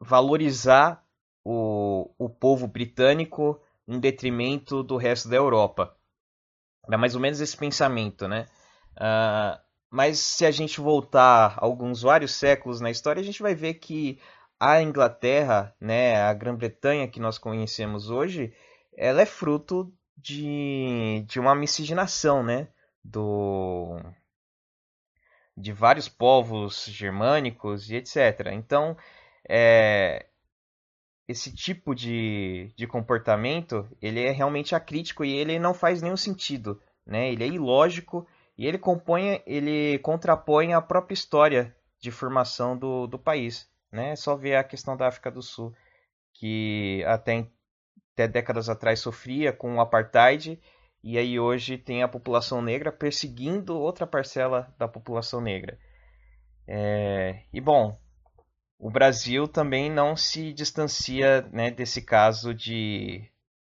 valorizar 0.00 1.04
o, 1.44 2.10
o 2.18 2.28
povo 2.28 2.68
britânico 2.68 3.60
em 3.86 3.98
detrimento 3.98 4.82
do 4.82 4.96
resto 4.96 5.28
da 5.28 5.36
Europa. 5.36 5.97
É 6.90 6.96
mais 6.96 7.14
ou 7.14 7.20
menos 7.20 7.40
esse 7.40 7.56
pensamento, 7.56 8.26
né? 8.26 8.46
Uh, 8.96 9.58
mas 9.90 10.18
se 10.18 10.44
a 10.44 10.50
gente 10.50 10.80
voltar 10.80 11.54
alguns 11.58 12.02
vários 12.02 12.32
séculos 12.34 12.80
na 12.80 12.90
história, 12.90 13.20
a 13.20 13.24
gente 13.24 13.42
vai 13.42 13.54
ver 13.54 13.74
que 13.74 14.18
a 14.60 14.82
Inglaterra, 14.82 15.74
né, 15.80 16.20
a 16.22 16.34
Grã-Bretanha 16.34 17.08
que 17.08 17.20
nós 17.20 17.38
conhecemos 17.38 18.10
hoje, 18.10 18.52
ela 18.96 19.22
é 19.22 19.26
fruto 19.26 19.92
de, 20.16 21.24
de 21.26 21.38
uma 21.38 21.54
miscigenação, 21.54 22.42
né, 22.42 22.68
do, 23.04 24.00
de 25.56 25.72
vários 25.72 26.08
povos 26.08 26.86
germânicos 26.86 27.88
e 27.90 27.96
etc. 27.96 28.48
Então, 28.52 28.96
é, 29.48 30.26
esse 31.28 31.52
tipo 31.52 31.94
de, 31.94 32.72
de 32.74 32.86
comportamento 32.86 33.86
ele 34.00 34.24
é 34.24 34.30
realmente 34.30 34.74
acrítico 34.74 35.22
e 35.22 35.32
ele 35.34 35.58
não 35.58 35.74
faz 35.74 36.00
nenhum 36.00 36.16
sentido, 36.16 36.80
né? 37.06 37.30
Ele 37.30 37.44
é 37.44 37.48
ilógico 37.48 38.26
e 38.56 38.66
ele 38.66 38.78
compõe, 38.78 39.42
ele 39.46 39.98
contrapõe 39.98 40.72
a 40.72 40.80
própria 40.80 41.12
história 41.12 41.76
de 42.00 42.10
formação 42.10 42.76
do, 42.76 43.06
do 43.06 43.18
país, 43.18 43.68
né? 43.92 44.12
É 44.12 44.16
só 44.16 44.34
ver 44.34 44.56
a 44.56 44.64
questão 44.64 44.96
da 44.96 45.06
África 45.06 45.30
do 45.30 45.42
Sul, 45.42 45.74
que 46.32 47.04
até, 47.06 47.46
até 48.14 48.26
décadas 48.26 48.70
atrás 48.70 48.98
sofria 48.98 49.52
com 49.52 49.76
o 49.76 49.80
apartheid 49.80 50.58
e 51.04 51.18
aí 51.18 51.38
hoje 51.38 51.76
tem 51.76 52.02
a 52.02 52.08
população 52.08 52.62
negra 52.62 52.90
perseguindo 52.90 53.78
outra 53.78 54.06
parcela 54.06 54.74
da 54.78 54.88
população 54.88 55.42
negra. 55.42 55.78
É, 56.66 57.42
e 57.52 57.60
bom, 57.60 57.98
o 58.78 58.90
Brasil 58.90 59.48
também 59.48 59.90
não 59.90 60.16
se 60.16 60.52
distancia 60.52 61.42
né, 61.52 61.70
desse 61.70 62.00
caso 62.00 62.54
de 62.54 63.28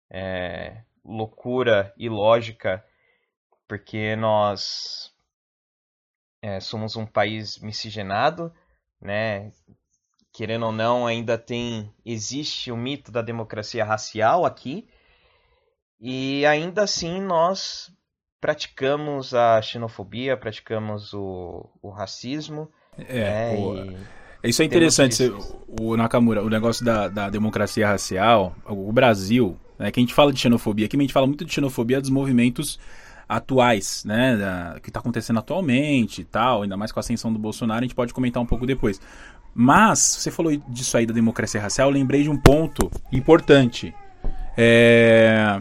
é, 0.08 0.82
loucura 1.04 1.92
ilógica, 1.96 2.84
porque 3.66 4.14
nós 4.14 5.12
é, 6.40 6.60
somos 6.60 6.94
um 6.94 7.04
país 7.04 7.58
miscigenado, 7.58 8.52
né? 9.00 9.50
Querendo 10.32 10.66
ou 10.66 10.72
não, 10.72 11.06
ainda 11.06 11.36
tem 11.36 11.92
existe 12.04 12.70
o 12.70 12.76
mito 12.76 13.10
da 13.10 13.22
democracia 13.22 13.84
racial 13.84 14.46
aqui, 14.46 14.88
e 16.00 16.46
ainda 16.46 16.84
assim 16.84 17.20
nós 17.20 17.92
praticamos 18.40 19.34
a 19.34 19.60
xenofobia, 19.60 20.36
praticamos 20.36 21.12
o, 21.12 21.68
o 21.82 21.90
racismo. 21.90 22.72
É, 22.96 23.14
né, 23.14 23.60
e... 23.60 24.21
Isso 24.44 24.62
é 24.62 24.64
interessante, 24.64 25.32
o 25.80 25.96
Nakamura, 25.96 26.42
o 26.42 26.50
negócio 26.50 26.84
da, 26.84 27.08
da 27.08 27.30
democracia 27.30 27.86
racial, 27.86 28.56
o 28.66 28.92
Brasil, 28.92 29.56
né, 29.78 29.90
que 29.90 30.00
a 30.00 30.02
gente 30.02 30.14
fala 30.14 30.32
de 30.32 30.40
xenofobia, 30.40 30.86
aqui 30.86 30.96
a 30.96 31.00
gente 31.00 31.12
fala 31.12 31.26
muito 31.26 31.44
de 31.44 31.52
xenofobia 31.52 32.00
dos 32.00 32.10
movimentos 32.10 32.78
atuais, 33.28 34.04
né, 34.04 34.36
da, 34.36 34.80
que 34.82 34.90
está 34.90 34.98
acontecendo 34.98 35.38
atualmente 35.38 36.22
e 36.22 36.24
tal, 36.24 36.62
ainda 36.62 36.76
mais 36.76 36.90
com 36.90 36.98
a 36.98 37.02
ascensão 37.02 37.32
do 37.32 37.38
Bolsonaro, 37.38 37.80
a 37.80 37.82
gente 37.82 37.94
pode 37.94 38.12
comentar 38.12 38.42
um 38.42 38.46
pouco 38.46 38.66
depois. 38.66 39.00
Mas, 39.54 40.00
você 40.00 40.30
falou 40.30 40.56
disso 40.68 40.96
aí 40.96 41.06
da 41.06 41.14
democracia 41.14 41.60
racial, 41.60 41.88
eu 41.88 41.94
lembrei 41.94 42.22
de 42.22 42.30
um 42.30 42.36
ponto 42.36 42.90
importante. 43.12 43.94
É, 44.56 45.60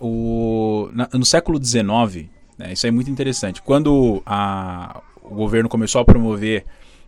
o, 0.00 0.88
na, 0.92 1.08
no 1.12 1.24
século 1.24 1.62
XIX, 1.62 2.28
Né? 2.56 2.72
Isso 2.72 2.86
é 2.86 2.90
muito 2.90 3.10
interessante. 3.10 3.62
Quando 3.62 4.22
a, 4.26 5.00
o 5.22 5.34
governo 5.34 5.68
começou 5.68 6.00
a 6.00 6.04
promover 6.04 6.64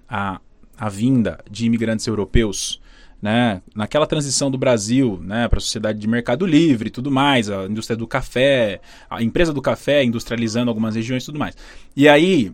a, 0.09 0.41
a 0.81 0.89
vinda 0.89 1.39
de 1.51 1.67
imigrantes 1.67 2.07
europeus, 2.07 2.81
né, 3.21 3.61
naquela 3.75 4.07
transição 4.07 4.51
do 4.51 4.57
Brasil 4.57 5.21
né, 5.23 5.47
para 5.47 5.59
a 5.59 5.61
sociedade 5.61 5.99
de 5.99 6.09
mercado 6.09 6.47
livre 6.47 6.89
e 6.89 6.91
tudo 6.91 7.11
mais, 7.11 7.51
a 7.51 7.67
indústria 7.67 7.95
do 7.95 8.07
café, 8.07 8.81
a 9.11 9.23
empresa 9.23 9.53
do 9.53 9.61
café 9.61 10.03
industrializando 10.03 10.71
algumas 10.71 10.95
regiões 10.95 11.23
e 11.23 11.27
tudo 11.27 11.39
mais. 11.39 11.55
E 11.95 12.09
aí 12.09 12.51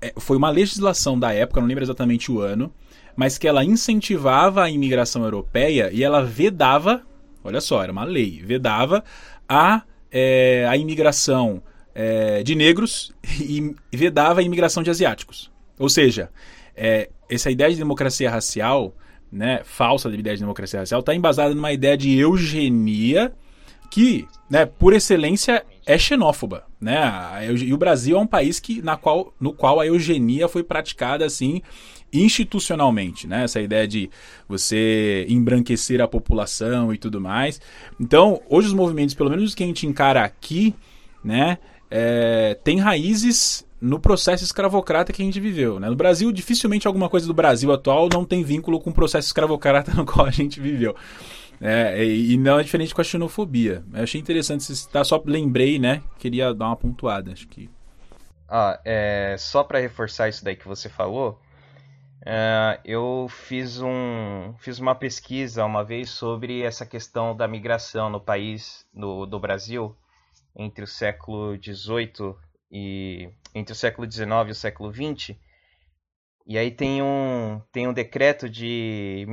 é, 0.00 0.14
foi 0.18 0.36
uma 0.36 0.50
legislação 0.50 1.18
da 1.18 1.32
época, 1.32 1.60
não 1.60 1.66
lembro 1.66 1.82
exatamente 1.82 2.30
o 2.30 2.38
ano, 2.40 2.72
mas 3.16 3.38
que 3.38 3.48
ela 3.48 3.64
incentivava 3.64 4.62
a 4.62 4.70
imigração 4.70 5.24
europeia 5.24 5.90
e 5.92 6.04
ela 6.04 6.22
vedava, 6.22 7.02
olha 7.42 7.60
só, 7.60 7.82
era 7.82 7.90
uma 7.90 8.04
lei, 8.04 8.40
vedava 8.40 9.02
a, 9.48 9.82
é, 10.12 10.64
a 10.68 10.76
imigração 10.76 11.60
é, 11.92 12.40
de 12.44 12.54
negros 12.54 13.12
e 13.40 13.74
vedava 13.92 14.38
a 14.38 14.42
imigração 14.44 14.80
de 14.80 14.90
asiáticos. 14.90 15.50
Ou 15.76 15.88
seja, 15.88 16.30
é, 16.76 17.08
essa 17.28 17.50
ideia 17.50 17.70
de 17.70 17.76
democracia 17.76 18.30
racial, 18.30 18.94
né, 19.30 19.60
falsa 19.64 20.08
ideia 20.08 20.36
de 20.36 20.42
democracia 20.42 20.80
racial, 20.80 21.00
está 21.00 21.14
embasada 21.14 21.54
numa 21.54 21.72
ideia 21.72 21.96
de 21.96 22.16
eugenia 22.18 23.32
que, 23.90 24.26
né, 24.50 24.66
por 24.66 24.92
excelência, 24.92 25.64
é 25.86 25.96
xenófoba. 25.96 26.64
Né? 26.80 27.00
E 27.62 27.72
o 27.72 27.78
Brasil 27.78 28.16
é 28.16 28.20
um 28.20 28.26
país 28.26 28.58
que, 28.60 28.82
na 28.82 28.96
qual, 28.96 29.32
no 29.40 29.52
qual 29.52 29.80
a 29.80 29.86
eugenia 29.86 30.48
foi 30.48 30.62
praticada 30.62 31.24
assim 31.24 31.62
institucionalmente, 32.12 33.26
né? 33.26 33.42
Essa 33.42 33.60
ideia 33.60 33.88
de 33.88 34.08
você 34.48 35.26
embranquecer 35.28 36.00
a 36.00 36.06
população 36.06 36.94
e 36.94 36.98
tudo 36.98 37.20
mais. 37.20 37.60
Então, 38.00 38.40
hoje 38.48 38.68
os 38.68 38.74
movimentos, 38.74 39.14
pelo 39.14 39.30
menos 39.30 39.46
os 39.46 39.54
que 39.54 39.64
a 39.64 39.66
gente 39.66 39.86
encara 39.86 40.22
aqui, 40.22 40.74
né, 41.24 41.58
é, 41.90 42.56
tem 42.62 42.78
raízes 42.78 43.66
no 43.84 44.00
processo 44.00 44.42
escravocrata 44.42 45.12
que 45.12 45.20
a 45.20 45.24
gente 45.24 45.38
viveu. 45.38 45.78
Né? 45.78 45.90
No 45.90 45.94
Brasil, 45.94 46.32
dificilmente 46.32 46.86
alguma 46.86 47.10
coisa 47.10 47.26
do 47.26 47.34
Brasil 47.34 47.70
atual 47.70 48.08
não 48.10 48.24
tem 48.24 48.42
vínculo 48.42 48.80
com 48.80 48.88
o 48.88 48.94
processo 48.94 49.28
escravocrata 49.28 49.92
no 49.92 50.06
qual 50.06 50.26
a 50.26 50.30
gente 50.30 50.58
viveu. 50.58 50.96
É, 51.60 52.02
e 52.02 52.36
não 52.38 52.58
é 52.58 52.62
diferente 52.62 52.94
com 52.94 53.02
a 53.02 53.04
xenofobia. 53.04 53.84
Eu 53.92 54.02
achei 54.02 54.18
interessante 54.18 54.64
você 54.64 54.74
citar, 54.74 55.04
só 55.04 55.22
lembrei, 55.24 55.78
né? 55.78 56.02
Queria 56.18 56.54
dar 56.54 56.68
uma 56.68 56.76
pontuada, 56.76 57.30
acho 57.32 57.46
que. 57.46 57.70
Ah, 58.48 58.80
é, 58.84 59.36
só 59.38 59.62
para 59.62 59.80
reforçar 59.80 60.28
isso 60.28 60.42
daí 60.44 60.56
que 60.56 60.66
você 60.66 60.88
falou, 60.88 61.38
é, 62.24 62.80
eu 62.84 63.26
fiz, 63.28 63.80
um, 63.82 64.54
fiz 64.58 64.78
uma 64.78 64.94
pesquisa 64.94 65.64
uma 65.64 65.84
vez 65.84 66.10
sobre 66.10 66.62
essa 66.62 66.86
questão 66.86 67.36
da 67.36 67.46
migração 67.46 68.08
no 68.08 68.20
país, 68.20 68.86
no, 68.94 69.26
do 69.26 69.38
Brasil, 69.38 69.94
entre 70.56 70.84
o 70.84 70.88
século 70.88 71.56
XVIII 71.56 72.34
e 72.70 73.30
entre 73.54 73.72
o 73.72 73.76
século 73.76 74.10
XIX 74.10 74.28
e 74.48 74.50
o 74.50 74.54
século 74.54 74.92
XX. 74.92 75.36
E 76.46 76.58
aí 76.58 76.70
tem 76.70 77.02
um, 77.02 77.62
tem 77.72 77.88
um 77.88 77.92
decreto 77.92 78.50
de 78.50 79.24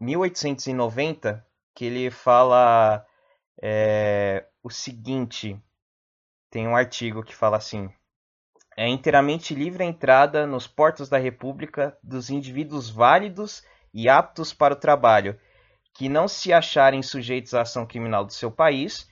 1890 0.00 1.46
que 1.74 1.84
ele 1.84 2.10
fala 2.10 3.06
é, 3.62 4.46
o 4.62 4.70
seguinte: 4.70 5.60
tem 6.50 6.66
um 6.66 6.74
artigo 6.74 7.22
que 7.22 7.34
fala 7.34 7.56
assim. 7.58 7.88
É 8.76 8.88
inteiramente 8.88 9.54
livre 9.54 9.84
a 9.84 9.86
entrada 9.86 10.46
nos 10.46 10.66
portos 10.66 11.08
da 11.08 11.18
República 11.18 11.96
dos 12.02 12.30
indivíduos 12.30 12.88
válidos 12.88 13.62
e 13.92 14.08
aptos 14.08 14.54
para 14.54 14.72
o 14.72 14.78
trabalho, 14.78 15.38
que 15.94 16.08
não 16.08 16.26
se 16.26 16.52
acharem 16.52 17.02
sujeitos 17.02 17.52
à 17.52 17.60
ação 17.60 17.86
criminal 17.86 18.24
do 18.24 18.32
seu 18.32 18.50
país, 18.50 19.06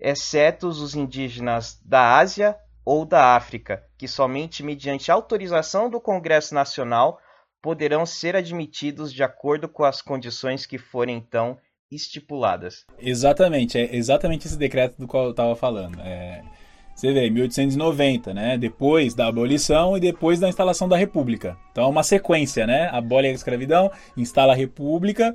exceto 0.00 0.66
os 0.66 0.94
indígenas 0.94 1.78
da 1.84 2.16
Ásia 2.16 2.58
ou 2.84 3.04
da 3.04 3.36
África, 3.36 3.82
que 3.96 4.08
somente 4.08 4.62
mediante 4.62 5.10
autorização 5.10 5.88
do 5.88 6.00
Congresso 6.00 6.54
Nacional 6.54 7.18
poderão 7.60 8.04
ser 8.04 8.34
admitidos 8.34 9.12
de 9.12 9.22
acordo 9.22 9.68
com 9.68 9.84
as 9.84 10.02
condições 10.02 10.66
que 10.66 10.78
forem 10.78 11.16
então 11.16 11.56
estipuladas. 11.90 12.84
Exatamente, 12.98 13.78
é 13.78 13.94
exatamente 13.94 14.46
esse 14.46 14.56
decreto 14.56 14.98
do 14.98 15.06
qual 15.06 15.26
eu 15.26 15.30
estava 15.30 15.54
falando. 15.54 16.00
É, 16.00 16.42
você 16.94 17.12
vê, 17.12 17.30
1890, 17.30 18.34
né? 18.34 18.58
Depois 18.58 19.14
da 19.14 19.26
abolição 19.26 19.96
e 19.96 20.00
depois 20.00 20.40
da 20.40 20.48
instalação 20.48 20.88
da 20.88 20.96
República. 20.96 21.56
Então 21.70 21.84
é 21.84 21.86
uma 21.86 22.02
sequência, 22.02 22.66
né? 22.66 22.88
Abole 22.90 23.28
a 23.28 23.32
escravidão, 23.32 23.90
instala 24.16 24.52
a 24.52 24.56
República 24.56 25.34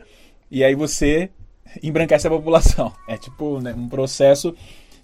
e 0.52 0.64
aí 0.64 0.76
você 0.76 1.30
embranquece 1.82 2.28
a 2.28 2.32
população. 2.32 2.94
É 3.08 3.18
tipo 3.18 3.60
né, 3.60 3.74
um 3.74 3.88
processo 3.88 4.56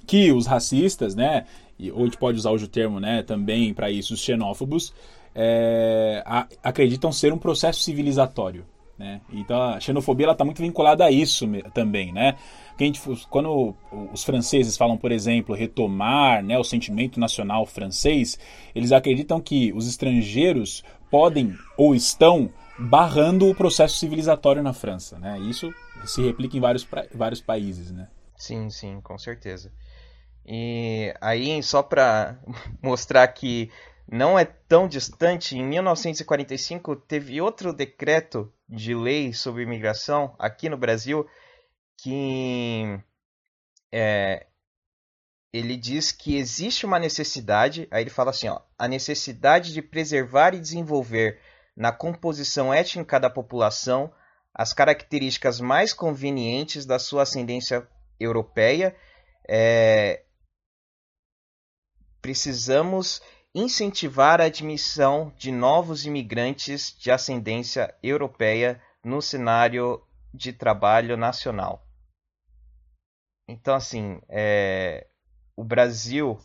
que 0.05 0.31
os 0.31 0.45
racistas, 0.45 1.15
né, 1.15 1.45
e, 1.83 1.91
ou 1.91 2.01
a 2.01 2.05
gente 2.05 2.17
pode 2.17 2.37
usar 2.37 2.51
o 2.51 2.67
termo 2.67 2.99
né, 2.99 3.23
também 3.23 3.73
para 3.73 3.91
isso, 3.91 4.13
os 4.13 4.21
xenófobos, 4.21 4.93
é, 5.35 6.23
a, 6.25 6.47
acreditam 6.63 7.11
ser 7.11 7.33
um 7.33 7.37
processo 7.37 7.81
civilizatório. 7.81 8.65
Né? 8.97 9.21
Então 9.31 9.59
a 9.61 9.79
xenofobia 9.79 10.31
está 10.31 10.45
muito 10.45 10.61
vinculada 10.61 11.03
a 11.03 11.11
isso 11.11 11.45
também. 11.73 12.11
Né? 12.11 12.35
Gente, 12.79 13.01
quando 13.29 13.75
os 14.13 14.23
franceses 14.23 14.77
falam, 14.77 14.97
por 14.97 15.11
exemplo, 15.11 15.55
retomar 15.55 16.43
né, 16.43 16.57
o 16.57 16.63
sentimento 16.63 17.19
nacional 17.19 17.65
francês, 17.65 18.39
eles 18.73 18.91
acreditam 18.91 19.41
que 19.41 19.73
os 19.73 19.87
estrangeiros 19.87 20.83
podem 21.09 21.55
ou 21.77 21.93
estão 21.93 22.49
barrando 22.77 23.47
o 23.47 23.55
processo 23.55 23.97
civilizatório 23.97 24.63
na 24.63 24.73
França. 24.73 25.19
Né? 25.19 25.39
Isso 25.39 25.73
se 26.05 26.21
replica 26.21 26.57
em 26.57 26.59
vários, 26.59 26.87
vários 27.13 27.41
países. 27.41 27.91
Né? 27.91 28.07
Sim, 28.35 28.69
sim, 28.69 28.99
com 29.01 29.17
certeza. 29.17 29.71
E 30.45 31.13
aí, 31.21 31.61
só 31.63 31.81
para 31.81 32.37
mostrar 32.81 33.27
que 33.29 33.71
não 34.11 34.37
é 34.37 34.45
tão 34.45 34.87
distante, 34.87 35.57
em 35.57 35.63
1945 35.63 36.95
teve 36.95 37.39
outro 37.41 37.71
decreto 37.71 38.51
de 38.67 38.93
lei 38.93 39.33
sobre 39.33 39.63
imigração 39.63 40.35
aqui 40.37 40.67
no 40.67 40.77
Brasil 40.77 41.25
que 41.97 42.99
é, 43.91 44.45
ele 45.53 45.77
diz 45.77 46.11
que 46.11 46.35
existe 46.35 46.85
uma 46.85 46.99
necessidade, 46.99 47.87
aí 47.91 48.03
ele 48.03 48.09
fala 48.09 48.31
assim, 48.31 48.49
ó, 48.49 48.59
a 48.77 48.87
necessidade 48.87 49.71
de 49.71 49.81
preservar 49.81 50.53
e 50.53 50.59
desenvolver 50.59 51.39
na 51.77 51.91
composição 51.91 52.73
étnica 52.73 53.19
da 53.19 53.29
população 53.29 54.11
as 54.53 54.73
características 54.73 55.61
mais 55.61 55.93
convenientes 55.93 56.85
da 56.85 56.99
sua 56.99 57.23
ascendência 57.23 57.87
europeia 58.19 58.95
é, 59.47 60.22
precisamos 62.23 63.21
incentivar 63.53 64.39
a 64.39 64.45
admissão 64.45 65.33
de 65.37 65.51
novos 65.51 66.05
imigrantes 66.05 66.95
de 66.97 67.11
ascendência 67.11 67.93
europeia 68.01 68.81
no 69.03 69.21
cenário 69.21 70.01
de 70.33 70.53
trabalho 70.53 71.17
nacional. 71.17 71.85
Então, 73.45 73.75
assim, 73.75 74.21
é, 74.29 75.05
o 75.53 75.65
Brasil 75.65 76.39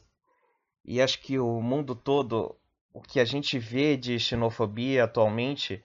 e 0.84 1.00
acho 1.00 1.20
que 1.20 1.38
o 1.38 1.60
mundo 1.60 1.94
todo, 1.94 2.58
o 2.92 3.00
que 3.00 3.20
a 3.20 3.24
gente 3.24 3.56
vê 3.56 3.96
de 3.96 4.18
xenofobia 4.18 5.04
atualmente 5.04 5.84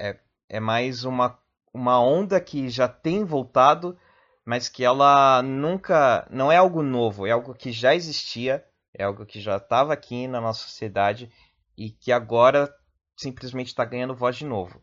é, 0.00 0.18
é 0.48 0.58
mais 0.58 1.04
uma, 1.04 1.38
uma 1.74 2.00
onda 2.00 2.40
que 2.40 2.70
já 2.70 2.88
tem 2.88 3.24
voltado, 3.24 3.98
mas 4.42 4.70
que 4.70 4.84
ela 4.84 5.42
nunca. 5.42 6.26
não 6.30 6.50
é 6.50 6.56
algo 6.56 6.82
novo, 6.82 7.26
é 7.26 7.30
algo 7.30 7.54
que 7.54 7.70
já 7.70 7.94
existia 7.94 8.64
é 8.98 9.04
algo 9.04 9.24
que 9.24 9.40
já 9.40 9.56
estava 9.56 9.92
aqui 9.92 10.26
na 10.26 10.40
nossa 10.40 10.60
sociedade 10.60 11.30
e 11.76 11.90
que 11.90 12.10
agora 12.10 12.68
simplesmente 13.16 13.68
está 13.68 13.84
ganhando 13.84 14.14
voz 14.14 14.36
de 14.36 14.44
novo. 14.44 14.82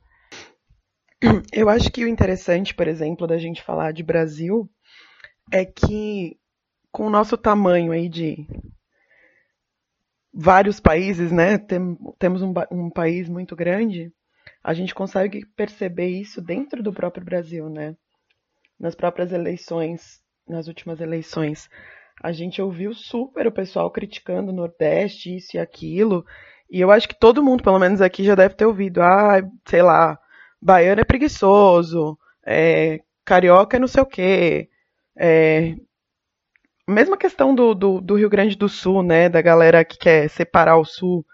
Eu 1.52 1.70
acho 1.70 1.92
que 1.92 2.06
o 2.06 2.08
interessante, 2.08 2.74
por 2.74 2.88
exemplo, 2.88 3.28
da 3.28 3.38
gente 3.38 3.62
falar 3.62 3.92
de 3.92 4.02
Brasil 4.02 4.70
é 5.52 5.66
que 5.66 6.40
com 6.92 7.08
o 7.08 7.10
nosso 7.10 7.38
tamanho 7.38 7.92
aí 7.92 8.08
de 8.08 8.48
vários 10.34 10.80
países, 10.80 11.32
né? 11.32 11.58
Tem, 11.58 11.98
temos 12.18 12.42
um, 12.42 12.54
um 12.72 12.90
país 12.90 13.28
muito 13.28 13.54
grande, 13.54 14.14
a 14.64 14.74
gente 14.74 14.96
consegue 14.96 15.46
perceber 15.46 16.08
isso 16.08 16.42
dentro 16.42 16.82
do 16.82 16.94
próprio 16.94 17.24
Brasil, 17.24 17.70
né? 17.70 17.98
Nas 18.80 18.96
próprias 18.96 19.34
eleições, 19.34 20.22
nas 20.48 20.68
últimas 20.68 21.02
eleições 21.02 21.70
a 22.22 22.32
gente 22.32 22.62
ouviu 22.62 22.94
super 22.94 23.48
o 23.48 23.52
pessoal 23.52 23.92
criticando 23.92 24.52
o 24.52 24.56
Nordeste, 24.56 25.36
isso 25.36 25.58
e 25.58 25.60
aquilo. 25.60 26.26
E 26.70 26.82
eu 26.82 26.92
acho 26.92 27.08
que 27.08 27.20
todo 27.20 27.44
mundo, 27.44 27.64
pelo 27.64 27.80
menos 27.80 28.02
aqui, 28.02 28.24
já 28.24 28.36
deve 28.36 28.56
ter 28.56 28.66
ouvido. 28.66 29.02
Ah, 29.02 29.42
sei 29.68 29.82
lá, 29.82 30.18
baiano 30.62 31.02
é 31.02 31.04
preguiçoso, 31.04 32.18
é, 32.46 33.02
carioca 33.24 33.78
é 33.78 33.80
não 33.80 33.88
sei 33.88 34.02
o 34.02 34.06
quê. 34.06 34.70
É, 35.18 35.76
mesma 36.88 37.18
questão 37.18 37.54
do, 37.54 37.74
do, 37.74 38.02
do, 38.02 38.16
Rio 38.16 38.30
Grande 38.30 38.56
do 38.56 38.70
Sul, 38.70 39.04
né? 39.04 39.30
Da 39.30 39.42
galera 39.42 39.86
que 39.86 39.98
quer 39.98 40.30
separar 40.30 40.78
o 40.78 40.86
sul 40.86 41.26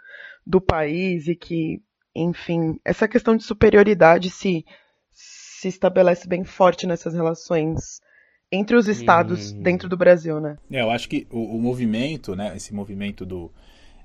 do 0.45 0.59
país 0.59 1.27
e 1.27 1.35
que, 1.35 1.81
enfim, 2.15 2.79
essa 2.83 3.07
questão 3.07 3.35
de 3.35 3.43
superioridade 3.43 4.29
se, 4.29 4.65
se 5.11 5.67
estabelece 5.67 6.27
bem 6.27 6.43
forte 6.43 6.87
nessas 6.87 7.13
relações 7.13 8.01
entre 8.51 8.75
os 8.75 8.87
estados 8.87 9.51
e... 9.51 9.55
dentro 9.55 9.87
do 9.87 9.95
Brasil, 9.95 10.39
né? 10.41 10.57
É, 10.69 10.81
eu 10.81 10.91
acho 10.91 11.07
que 11.07 11.25
o, 11.31 11.55
o 11.55 11.61
movimento, 11.61 12.35
né, 12.35 12.53
esse 12.55 12.73
movimento 12.73 13.25
do 13.25 13.51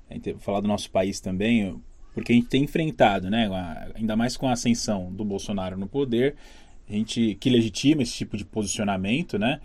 vou 0.09 0.39
falar 0.39 0.61
do 0.61 0.69
nosso 0.69 0.89
país 0.89 1.19
também, 1.19 1.81
porque 2.13 2.31
a 2.31 2.35
gente 2.35 2.47
tem 2.47 2.63
enfrentado, 2.63 3.29
né, 3.29 3.49
ainda 3.93 4.15
mais 4.15 4.37
com 4.37 4.47
a 4.47 4.53
ascensão 4.53 5.11
do 5.11 5.25
Bolsonaro 5.25 5.77
no 5.77 5.85
poder, 5.85 6.35
a 6.89 6.93
gente 6.93 7.35
que 7.35 7.49
legitima 7.49 8.01
esse 8.01 8.13
tipo 8.13 8.37
de 8.37 8.45
posicionamento, 8.45 9.37
né? 9.37 9.59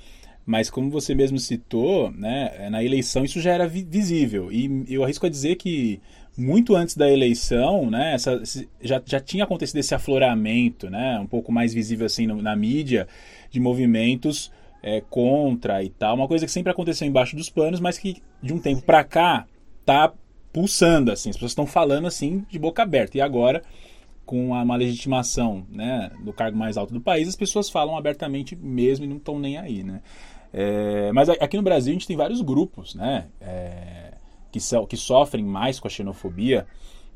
Mas 0.45 0.69
como 0.69 0.91
você 0.91 1.15
mesmo 1.15 1.39
citou, 1.39 2.11
né, 2.11 2.69
na 2.69 2.83
eleição 2.83 3.25
isso 3.25 3.41
já 3.41 3.53
era 3.53 3.69
visível. 3.69 4.51
E 4.51 4.85
eu 4.89 5.05
arrisco 5.05 5.25
a 5.25 5.29
dizer 5.29 5.55
que 5.55 6.01
muito 6.37 6.75
antes 6.75 6.97
da 6.97 7.09
eleição, 7.09 7.89
né, 7.89 8.15
essa, 8.15 8.43
já, 8.81 9.01
já 9.07 9.21
tinha 9.21 9.45
acontecido 9.45 9.77
esse 9.77 9.95
afloramento, 9.95 10.91
né, 10.91 11.21
um 11.21 11.29
pouco 11.29 11.53
mais 11.53 11.73
visível 11.73 12.07
assim 12.07 12.27
no, 12.27 12.43
na 12.43 12.57
mídia, 12.57 13.07
de 13.53 13.61
movimentos 13.61 14.51
é, 14.83 15.01
contra 15.01 15.83
e 15.83 15.91
tal. 15.91 16.17
Uma 16.17 16.29
coisa 16.29 16.45
que 16.45 16.53
sempre 16.53 16.73
aconteceu 16.73 17.07
embaixo 17.07 17.37
dos 17.37 17.49
panos, 17.49 17.81
mas 17.81 17.99
que 17.99 18.23
de 18.43 18.53
um 18.53 18.59
tempo 18.59 18.83
para 18.83 19.05
cá 19.05 19.47
tá 19.85 20.13
pulsando, 20.53 21.13
assim. 21.13 21.31
As 21.31 21.37
pessoas 21.37 21.53
estão 21.53 21.67
falando 21.67 22.07
assim 22.07 22.45
de 22.51 22.59
boca 22.59 22.83
aberta. 22.83 23.17
E 23.17 23.21
agora 23.21 23.63
com 24.25 24.51
uma 24.51 24.77
legitimação 24.77 25.67
né, 25.69 26.11
do 26.25 26.33
cargo 26.33 26.57
mais 26.57 26.77
alto 26.77 26.95
do 26.95 27.01
país, 27.01 27.29
as 27.29 27.37
pessoas 27.37 27.69
falam 27.69 27.97
abertamente 27.97 28.57
mesmo 28.57 29.05
e 29.05 29.09
não 29.09 29.17
estão 29.17 29.39
nem 29.39 29.59
aí. 29.59 29.83
Né? 29.83 30.01
É, 30.53 31.13
mas 31.13 31.29
aqui 31.29 31.57
no 31.57 31.63
Brasil 31.63 31.91
a 31.91 31.95
gente 31.95 32.07
tem 32.07 32.17
vários 32.17 32.41
grupos 32.41 32.95
né, 32.95 33.27
é, 33.41 34.15
que, 34.51 34.61
so, 34.61 34.87
que 34.87 34.97
sofrem 34.97 35.45
mais 35.45 35.81
com 35.81 35.89
a 35.89 35.91
xenofobia. 35.91 36.67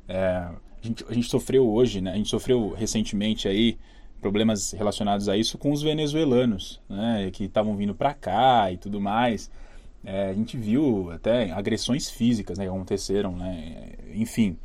É, 0.08 0.18
a, 0.18 0.56
gente, 0.82 1.04
a 1.08 1.14
gente 1.14 1.28
sofreu 1.28 1.68
hoje, 1.68 2.00
né, 2.00 2.12
a 2.12 2.16
gente 2.16 2.28
sofreu 2.28 2.74
recentemente 2.76 3.48
aí 3.48 3.78
problemas 4.26 4.72
relacionados 4.72 5.28
a 5.28 5.36
isso 5.36 5.56
com 5.56 5.70
os 5.70 5.82
venezuelanos, 5.82 6.80
né, 6.88 7.30
que 7.32 7.44
estavam 7.44 7.76
vindo 7.76 7.94
para 7.94 8.12
cá 8.12 8.72
e 8.72 8.76
tudo 8.76 9.00
mais. 9.00 9.48
É, 10.04 10.30
a 10.30 10.34
gente 10.34 10.56
viu 10.56 11.12
até 11.12 11.52
agressões 11.52 12.10
físicas 12.10 12.58
né, 12.58 12.64
que 12.64 12.70
aconteceram, 12.70 13.36
né, 13.36 13.90
enfim, 14.12 14.56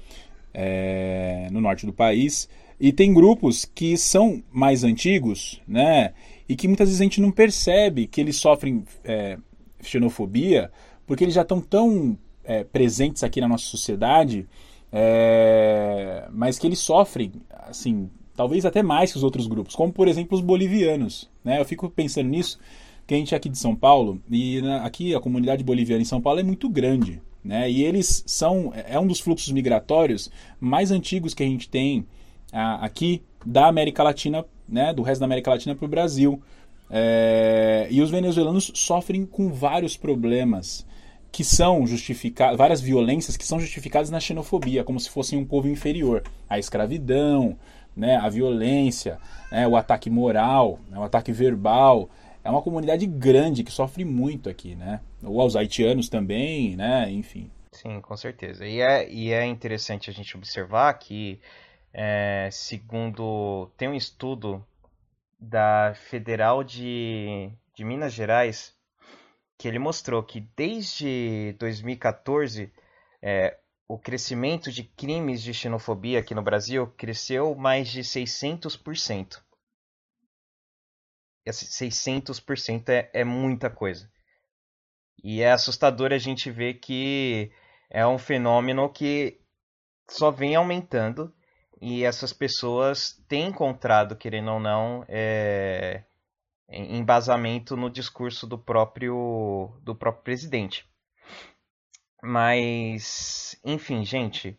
é, 0.52 1.48
no 1.52 1.62
norte 1.62 1.86
do 1.86 1.94
país. 1.94 2.50
E 2.80 2.92
tem 2.92 3.14
grupos 3.14 3.64
que 3.64 3.96
são 3.98 4.42
mais 4.52 4.84
antigos, 4.84 5.62
né? 5.68 6.14
E 6.50 6.56
que 6.56 6.68
muitas 6.68 6.88
vezes 6.88 7.00
a 7.00 7.04
gente 7.04 7.22
não 7.22 7.32
percebe 7.32 8.08
que 8.08 8.20
eles 8.20 8.38
sofrem 8.38 8.84
é, 9.04 9.38
xenofobia, 9.84 10.72
porque 11.06 11.24
eles 11.24 11.36
já 11.36 11.44
estão 11.44 11.62
tão 11.62 12.18
é, 12.44 12.64
presentes 12.64 13.24
aqui 13.24 13.40
na 13.40 13.48
nossa 13.48 13.66
sociedade, 13.66 14.48
é, 14.92 16.28
mas 16.32 16.58
que 16.58 16.66
eles 16.66 16.80
sofrem, 16.80 17.34
assim, 17.52 18.10
talvez 18.42 18.66
até 18.66 18.82
mais 18.82 19.12
que 19.12 19.18
os 19.18 19.24
outros 19.24 19.46
grupos, 19.46 19.76
como 19.76 19.94
por 19.94 20.08
exemplo 20.08 20.36
os 20.36 20.44
bolivianos. 20.44 21.30
Né? 21.46 21.62
Eu 21.62 21.66
fico 21.66 21.88
pensando 21.92 22.28
nisso, 22.28 22.58
que 23.06 23.14
a 23.14 23.18
gente 23.18 23.36
é 23.36 23.38
aqui 23.38 23.48
de 23.48 23.58
São 23.58 23.76
Paulo, 23.76 24.20
e 24.32 24.60
na, 24.64 24.84
aqui 24.84 25.14
a 25.14 25.20
comunidade 25.20 25.64
boliviana 25.64 26.02
em 26.02 26.06
São 26.06 26.20
Paulo 26.20 26.40
é 26.40 26.44
muito 26.44 26.68
grande. 26.68 27.22
Né? 27.44 27.70
E 27.70 27.84
eles 27.84 28.24
são, 28.26 28.74
é 28.74 29.00
um 29.00 29.06
dos 29.06 29.20
fluxos 29.20 29.52
migratórios 29.52 30.32
mais 30.60 30.90
antigos 30.90 31.36
que 31.36 31.44
a 31.44 31.46
gente 31.46 31.70
tem 31.70 32.04
a, 32.52 32.84
aqui 32.84 33.22
da 33.46 33.68
América 33.68 34.02
Latina 34.02 34.44
né, 34.68 34.92
do 34.92 35.04
resto 35.04 35.20
da 35.20 35.26
América 35.26 35.52
Latina 35.52 35.76
para 35.76 35.86
o 35.86 35.90
Brasil. 35.90 36.42
É, 36.90 37.88
e 37.92 38.02
os 38.02 38.10
venezuelanos 38.10 38.72
sofrem 38.74 39.24
com 39.24 39.54
vários 39.54 39.96
problemas 39.96 40.84
que 41.32 41.44
são 41.44 41.86
justificados, 41.88 42.58
várias 42.58 42.82
violências 42.82 43.38
que 43.38 43.46
são 43.46 43.60
justificadas 43.60 44.10
na 44.10 44.20
xenofobia, 44.20 44.84
como 44.84 45.00
se 45.00 45.10
fossem 45.10 45.38
um 45.38 45.46
povo 45.46 45.68
inferior. 45.68 46.24
A 46.50 46.60
escravidão, 46.60 47.56
né, 47.96 48.16
a 48.16 48.30
violência, 48.30 49.20
né, 49.52 49.68
o 49.68 49.76
ataque 49.76 50.10
moral, 50.10 50.80
né, 50.90 50.98
o 50.98 51.04
ataque 51.04 51.32
verbal. 51.32 52.10
É 52.44 52.50
uma 52.50 52.62
comunidade 52.62 53.06
grande 53.06 53.64
que 53.64 53.72
sofre 53.72 54.04
muito 54.04 54.50
aqui, 54.50 54.76
né? 54.76 55.00
Ou 55.24 55.40
aos 55.40 55.56
haitianos 55.56 56.10
também, 56.10 56.76
né? 56.76 57.08
Enfim. 57.12 57.52
Sim, 57.72 58.02
com 58.02 58.18
certeza. 58.18 58.66
E 58.66 58.82
é, 58.82 59.08
e 59.12 59.32
é 59.32 59.46
interessante 59.46 60.10
a 60.10 60.14
gente 60.14 60.36
observar 60.36 60.92
que 60.96 61.40
é, 61.94 62.50
segundo 62.52 63.70
tem 63.78 63.88
um 63.88 63.94
estudo 63.94 64.66
da 65.40 65.94
Federal 65.96 66.64
de, 66.64 67.52
de 67.76 67.84
Minas 67.84 68.14
Gerais 68.14 68.74
que 69.58 69.68
ele 69.68 69.78
mostrou 69.78 70.24
que 70.24 70.40
desde 70.56 71.56
2014 71.60 72.74
é, 73.22 73.56
o 73.94 74.00
crescimento 74.00 74.72
de 74.72 74.86
crimes 74.86 75.44
de 75.44 75.54
xenofobia 75.54 76.20
aqui 76.20 76.34
no 76.34 76.42
Brasil 76.42 76.88
cresceu 76.96 77.54
mais 77.56 77.90
de 77.90 78.00
600%. 78.00 79.44
Esse 81.46 81.66
600% 81.66 82.88
é, 82.88 83.12
é 83.14 83.26
muita 83.26 83.70
coisa. 83.70 84.10
E 85.22 85.42
é 85.42 85.52
assustador 85.52 86.14
a 86.14 86.18
gente 86.18 86.50
ver 86.50 86.76
que 86.76 87.52
é 87.90 88.08
um 88.08 88.18
fenômeno 88.18 88.90
que 88.90 89.42
só 90.10 90.32
vem 90.32 90.56
aumentando 90.56 91.34
e 91.82 92.06
essas 92.06 92.32
pessoas 92.32 93.22
têm 93.28 93.48
encontrado, 93.48 94.16
querendo 94.16 94.52
ou 94.52 94.60
não, 94.62 95.04
é, 95.10 96.06
embasamento 96.70 97.76
no 97.76 97.90
discurso 97.90 98.48
do 98.48 98.58
próprio, 98.58 99.78
do 99.84 99.94
próprio 99.94 100.24
presidente. 100.24 100.90
Mas, 102.22 103.60
enfim, 103.64 104.06
gente, 104.06 104.58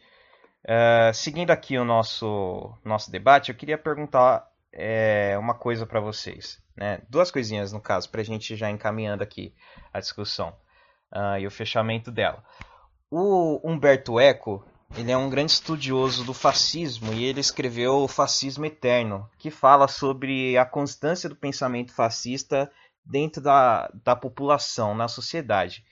uh, 0.64 1.14
seguindo 1.14 1.50
aqui 1.50 1.78
o 1.78 1.84
nosso, 1.84 2.76
nosso 2.84 3.10
debate, 3.10 3.50
eu 3.50 3.56
queria 3.56 3.78
perguntar 3.78 4.48
é, 4.72 5.36
uma 5.38 5.54
coisa 5.54 5.86
para 5.86 6.00
vocês. 6.00 6.60
Né? 6.76 7.00
Duas 7.08 7.30
coisinhas, 7.30 7.72
no 7.72 7.80
caso, 7.80 8.10
para 8.10 8.20
a 8.20 8.24
gente 8.24 8.56
já 8.56 8.70
encaminhando 8.70 9.22
aqui 9.22 9.54
a 9.92 10.00
discussão 10.00 10.54
uh, 11.12 11.38
e 11.38 11.46
o 11.46 11.50
fechamento 11.50 12.10
dela. 12.10 12.42
O 13.10 13.60
Humberto 13.62 14.18
Eco 14.18 14.64
ele 14.96 15.10
é 15.10 15.16
um 15.16 15.30
grande 15.30 15.52
estudioso 15.52 16.22
do 16.22 16.34
fascismo 16.34 17.14
e 17.14 17.24
ele 17.24 17.40
escreveu 17.40 17.94
O 17.94 18.08
Fascismo 18.08 18.66
Eterno, 18.66 19.28
que 19.38 19.50
fala 19.50 19.88
sobre 19.88 20.56
a 20.58 20.66
constância 20.66 21.28
do 21.28 21.36
pensamento 21.36 21.92
fascista 21.94 22.70
dentro 23.04 23.42
da, 23.42 23.90
da 24.04 24.14
população, 24.14 24.94
na 24.94 25.08
sociedade. 25.08 25.82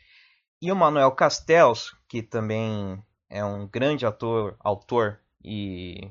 E 0.62 0.70
o 0.70 0.76
Manuel 0.76 1.12
Castells, 1.12 1.96
que 2.06 2.22
também 2.22 3.02
é 3.28 3.44
um 3.44 3.66
grande 3.66 4.04
autor, 4.04 4.56
autor 4.60 5.18
e 5.42 6.10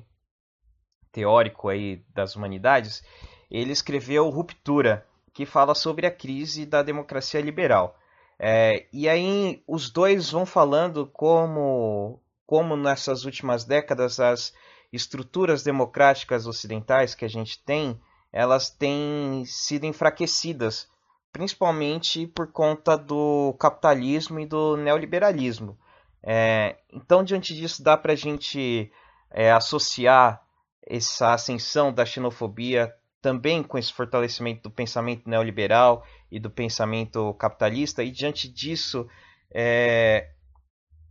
teórico 1.12 1.70
aí 1.70 2.04
das 2.14 2.36
humanidades, 2.36 3.04
ele 3.50 3.72
escreveu 3.72 4.30
Ruptura, 4.30 5.06
que 5.34 5.46
fala 5.46 5.76
sobre 5.76 6.08
a 6.08 6.12
crise 6.12 6.66
da 6.66 6.82
democracia 6.82 7.42
liberal. 7.42 7.98
É, 8.40 8.88
e 8.92 9.08
aí 9.08 9.62
os 9.68 9.90
dois 9.90 10.32
vão 10.32 10.46
falando 10.46 11.06
como 11.06 12.20
como 12.46 12.76
nessas 12.76 13.26
últimas 13.26 13.64
décadas 13.64 14.20
as 14.20 14.52
estruturas 14.92 15.62
democráticas 15.62 16.48
ocidentais 16.48 17.14
que 17.14 17.24
a 17.24 17.28
gente 17.28 17.64
tem, 17.64 18.02
elas 18.34 18.72
têm 18.72 19.44
sido 19.46 19.86
enfraquecidas, 19.86 20.90
principalmente 21.32 22.28
por 22.28 22.52
conta 22.52 22.98
do 22.98 23.56
capitalismo 23.60 24.39
e 24.39 24.46
do 24.46 24.76
neoliberalismo. 24.78 25.78
É, 26.24 26.78
então, 26.92 27.24
diante 27.24 27.56
disso, 27.56 27.84
dá 27.84 27.96
para 27.96 28.13
a 28.13 28.15
gente 28.15 28.92
é, 29.32 29.52
associar 29.52 30.42
essa 30.86 31.34
ascensão 31.34 31.94
da 31.94 32.06
xenofobia 32.06 32.94
também 33.22 33.62
com 33.62 33.78
esse 33.78 33.92
fortalecimento 33.92 34.63
do 34.63 34.72
pensamento 34.72 35.30
neoliberal 35.30 36.06
e 36.32 36.39
do 36.39 36.50
pensamento 36.50 37.34
capitalista, 37.36 38.04
e 38.04 38.12
diante 38.12 38.48
disso, 38.48 39.08
é, 39.52 40.30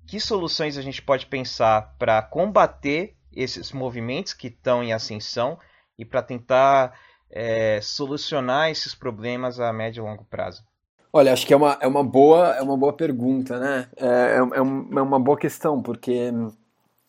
que 0.07 0.19
soluções 0.19 0.79
a 0.79 0.83
gente 0.83 1.03
pode 1.03 1.27
pensar 1.27 1.95
para 1.99 2.23
combater 2.23 3.15
esses 3.33 3.73
movimentos 3.73 4.33
que 4.33 4.49
estão 4.49 4.83
em 4.83 4.93
ascensão 4.93 5.59
e 5.99 6.05
para 6.05 6.23
tentar 6.23 6.99
é, 7.31 7.81
solucionar 7.83 8.71
esses 8.71 8.95
problemas 8.95 9.61
a 9.61 9.73
médio 9.73 10.05
e 10.05 10.09
longo 10.09 10.25
prazo? 10.25 10.63
Olha, 11.13 11.33
acho 11.33 11.47
que 11.47 11.55
é 11.55 11.57
uma, 11.57 11.79
é 11.81 11.87
uma, 11.87 12.05
boa, 12.05 12.55
é 12.55 12.63
uma 12.63 12.77
boa 12.77 12.93
pergunta, 12.93 13.59
né? 13.59 13.89
É, 13.97 14.07
é, 14.07 14.37
é, 14.37 14.63
um, 14.63 14.99
é 14.99 15.03
uma 15.03 15.19
boa 15.19 15.39
questão, 15.39 15.83
porque 15.83 16.31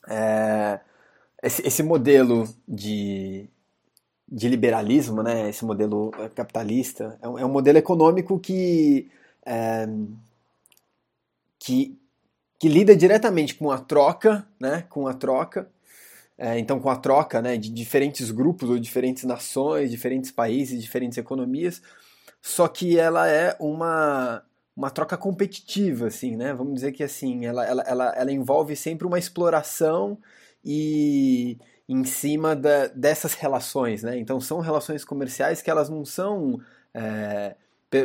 é, 0.08 0.80
esse, 1.44 1.68
esse 1.68 1.84
modelo 1.84 2.48
de, 2.68 3.50
de 4.28 4.48
liberalismo, 4.48 5.22
né, 5.22 5.50
esse 5.50 5.66
modelo 5.66 6.12
capitalista, 6.34 7.18
é 7.22 7.28
um, 7.28 7.40
é 7.40 7.46
um 7.46 7.52
modelo 7.52 7.78
econômico 7.78 8.40
que, 8.40 9.12
é, 9.46 9.86
que 11.60 12.00
que 12.60 12.68
lida 12.68 12.94
diretamente 12.94 13.56
com 13.56 13.72
a 13.72 13.78
troca, 13.78 14.46
né, 14.60 14.84
com 14.90 15.08
a 15.08 15.14
troca, 15.14 15.70
é, 16.40 16.58
então 16.58 16.80
com 16.80 16.90
a 16.90 16.96
troca 16.96 17.42
né, 17.42 17.58
de 17.58 17.70
diferentes 17.70 18.32
grupos 18.32 18.70
ou 18.70 18.80
diferentes 18.80 19.26
nações, 19.26 19.92
diferentes 19.92 20.32
países, 20.32 20.82
diferentes 20.82 21.18
economias, 21.18 21.82
só 22.42 22.66
que 22.70 22.98
ela 22.98 23.28
é 23.28 23.58
uma, 23.60 24.42
uma 24.74 24.90
troca 24.90 25.18
competitiva, 25.18 26.08
assim, 26.08 26.38
né? 26.38 26.54
Vamos 26.54 26.76
dizer 26.76 26.94
que 26.94 27.04
assim, 27.04 27.46
ela, 27.46 27.66
ela, 27.66 27.84
ela, 27.86 28.14
ela 28.16 28.32
envolve 28.32 28.74
sempre 28.78 29.06
uma 29.06 29.20
exploração 29.20 30.18
e 30.64 31.58
em 31.90 32.06
cima 32.06 32.56
da, 32.56 32.88
dessas 32.88 33.34
relações, 33.34 34.02
né? 34.04 34.18
Então 34.18 34.40
são 34.40 34.62
relações 34.62 35.04
comerciais 35.04 35.62
que 35.62 35.70
elas 35.70 35.90
não 35.90 36.06
são 36.06 36.62
é, 36.94 37.56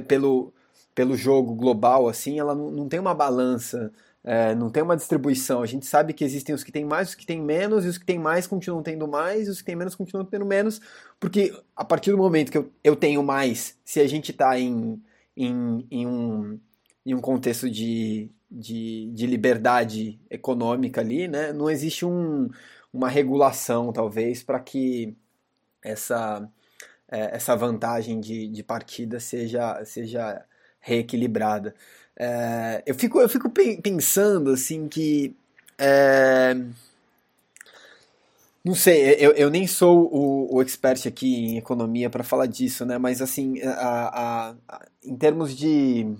pelo, 0.08 0.52
pelo 0.92 1.16
jogo 1.16 1.54
global, 1.54 2.08
assim, 2.08 2.40
ela 2.40 2.54
não, 2.54 2.70
não 2.72 2.88
tem 2.88 2.98
uma 2.98 3.14
balança, 3.14 3.92
é, 4.24 4.54
não 4.54 4.70
tem 4.70 4.82
uma 4.82 4.96
distribuição. 4.96 5.62
A 5.62 5.66
gente 5.66 5.84
sabe 5.84 6.14
que 6.14 6.24
existem 6.24 6.54
os 6.54 6.64
que 6.64 6.72
têm 6.72 6.84
mais, 6.84 7.10
os 7.10 7.14
que 7.14 7.26
têm 7.26 7.42
menos, 7.42 7.84
e 7.84 7.88
os 7.88 7.98
que 7.98 8.06
têm 8.06 8.18
mais 8.18 8.46
continuam 8.46 8.82
tendo 8.82 9.06
mais, 9.06 9.46
e 9.46 9.50
os 9.50 9.60
que 9.60 9.66
têm 9.66 9.76
menos 9.76 9.94
continuam 9.94 10.24
tendo 10.24 10.46
menos, 10.46 10.80
porque 11.20 11.52
a 11.76 11.84
partir 11.84 12.10
do 12.10 12.16
momento 12.16 12.50
que 12.50 12.58
eu, 12.58 12.72
eu 12.82 12.96
tenho 12.96 13.22
mais, 13.22 13.78
se 13.84 14.00
a 14.00 14.06
gente 14.08 14.30
está 14.30 14.58
em, 14.58 15.02
em, 15.36 15.86
em, 15.90 16.06
um, 16.06 16.58
em 17.04 17.14
um 17.14 17.20
contexto 17.20 17.70
de, 17.70 18.30
de, 18.50 19.10
de 19.12 19.26
liberdade 19.26 20.18
econômica 20.30 21.02
ali, 21.02 21.28
né, 21.28 21.52
não 21.52 21.68
existe 21.68 22.06
um, 22.06 22.48
uma 22.92 23.08
regulação, 23.08 23.92
talvez, 23.92 24.42
para 24.42 24.60
que 24.60 25.16
essa, 25.82 26.48
é, 27.08 27.36
essa 27.36 27.54
vantagem 27.56 28.20
de, 28.20 28.48
de 28.48 28.62
partida 28.62 29.20
seja, 29.20 29.84
seja 29.84 30.44
reequilibrada. 30.80 31.74
É, 32.16 32.82
eu, 32.86 32.94
fico, 32.94 33.20
eu 33.20 33.28
fico 33.28 33.50
pensando 33.50 34.50
assim 34.50 34.88
que. 34.88 35.34
É, 35.78 36.54
não 38.64 38.74
sei, 38.74 39.16
eu, 39.18 39.32
eu 39.32 39.50
nem 39.50 39.66
sou 39.66 40.08
o, 40.10 40.56
o 40.56 40.62
expert 40.62 41.06
aqui 41.06 41.34
em 41.34 41.58
economia 41.58 42.08
para 42.08 42.24
falar 42.24 42.46
disso, 42.46 42.86
né? 42.86 42.96
Mas 42.96 43.20
assim, 43.20 43.60
a, 43.62 43.70
a, 43.72 44.54
a, 44.68 44.86
em 45.04 45.16
termos 45.16 45.54
de 45.54 46.16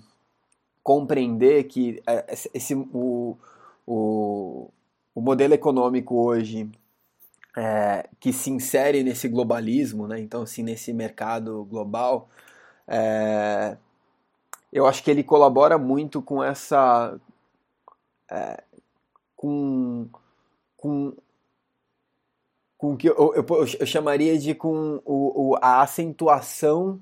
compreender 0.82 1.64
que 1.64 2.02
é, 2.06 2.34
esse, 2.52 2.74
o, 2.74 3.38
o, 3.86 4.70
o 5.14 5.20
modelo 5.22 5.54
econômico 5.54 6.16
hoje 6.16 6.70
é, 7.56 8.06
que 8.20 8.32
se 8.32 8.50
insere 8.50 9.02
nesse 9.02 9.28
globalismo, 9.28 10.06
né? 10.06 10.20
então 10.20 10.42
assim, 10.42 10.62
nesse 10.62 10.92
mercado 10.92 11.64
global, 11.64 12.28
é, 12.86 13.76
eu 14.74 14.86
acho 14.86 15.04
que 15.04 15.10
ele 15.10 15.22
colabora 15.22 15.78
muito 15.78 16.20
com 16.20 16.42
essa. 16.42 17.18
É, 18.30 18.62
com. 19.36 20.08
com 20.76 21.14
com 22.76 22.96
que 22.96 23.08
eu, 23.08 23.32
eu, 23.34 23.66
eu, 23.80 23.86
chamaria 23.86 24.38
de 24.38 24.54
com 24.54 25.00
o, 25.06 25.52
o 25.52 25.56
a 25.62 25.80
acentuação 25.80 27.00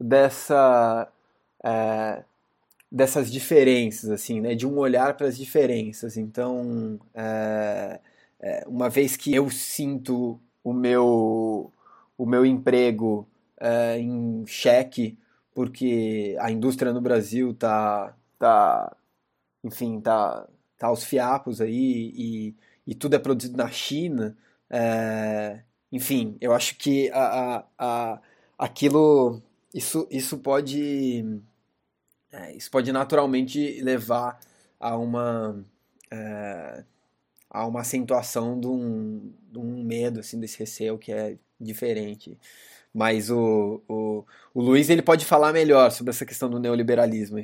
dessa 0.00 1.06
é, 1.62 2.24
dessas 2.90 3.30
diferenças 3.30 4.10
assim 4.10 4.40
né 4.40 4.54
de 4.54 4.66
um 4.66 4.78
olhar 4.78 5.14
para 5.14 5.26
as 5.26 5.36
diferenças 5.36 6.16
então 6.16 6.98
é, 7.14 8.00
é, 8.40 8.64
uma 8.66 8.88
vez 8.88 9.14
que 9.16 9.34
eu 9.34 9.50
sinto 9.50 10.40
o 10.64 10.72
meu 10.72 11.70
o 12.16 12.24
meu 12.24 12.46
emprego 12.46 13.28
é, 13.60 13.98
em 13.98 14.46
xeque 14.46 15.18
porque 15.54 16.36
a 16.40 16.50
indústria 16.50 16.92
no 16.92 17.00
Brasil 17.00 17.54
tá, 17.54 18.16
tá 18.38 18.96
enfim, 19.64 20.00
tá, 20.00 20.48
tá 20.78 20.88
aos 20.88 21.04
fiapos 21.04 21.60
aí 21.60 22.12
e, 22.16 22.56
e 22.86 22.94
tudo 22.94 23.14
é 23.16 23.18
produzido 23.18 23.56
na 23.56 23.70
China. 23.70 24.36
É, 24.70 25.62
enfim, 25.90 26.36
eu 26.40 26.52
acho 26.52 26.76
que 26.76 27.10
a, 27.10 27.58
a, 27.58 27.64
a, 27.78 28.22
aquilo, 28.58 29.42
isso, 29.74 30.08
isso 30.10 30.38
pode, 30.38 31.40
é, 32.32 32.56
isso 32.56 32.70
pode 32.70 32.90
naturalmente 32.92 33.80
levar 33.82 34.40
a 34.80 34.96
uma, 34.96 35.64
é, 36.10 36.84
a 37.50 37.66
uma 37.66 37.80
acentuação 37.82 38.58
de 38.58 38.66
um, 38.66 39.32
de 39.50 39.58
um 39.58 39.84
medo, 39.84 40.20
assim, 40.20 40.40
desse 40.40 40.58
receio 40.58 40.98
que 40.98 41.12
é 41.12 41.36
diferente. 41.60 42.38
Mas 42.94 43.30
o, 43.30 43.82
o, 43.88 44.24
o 44.52 44.60
Luiz 44.60 44.90
ele 44.90 45.02
pode 45.02 45.24
falar 45.24 45.52
melhor 45.52 45.90
sobre 45.90 46.10
essa 46.10 46.26
questão 46.26 46.50
do 46.50 46.58
neoliberalismo. 46.58 47.38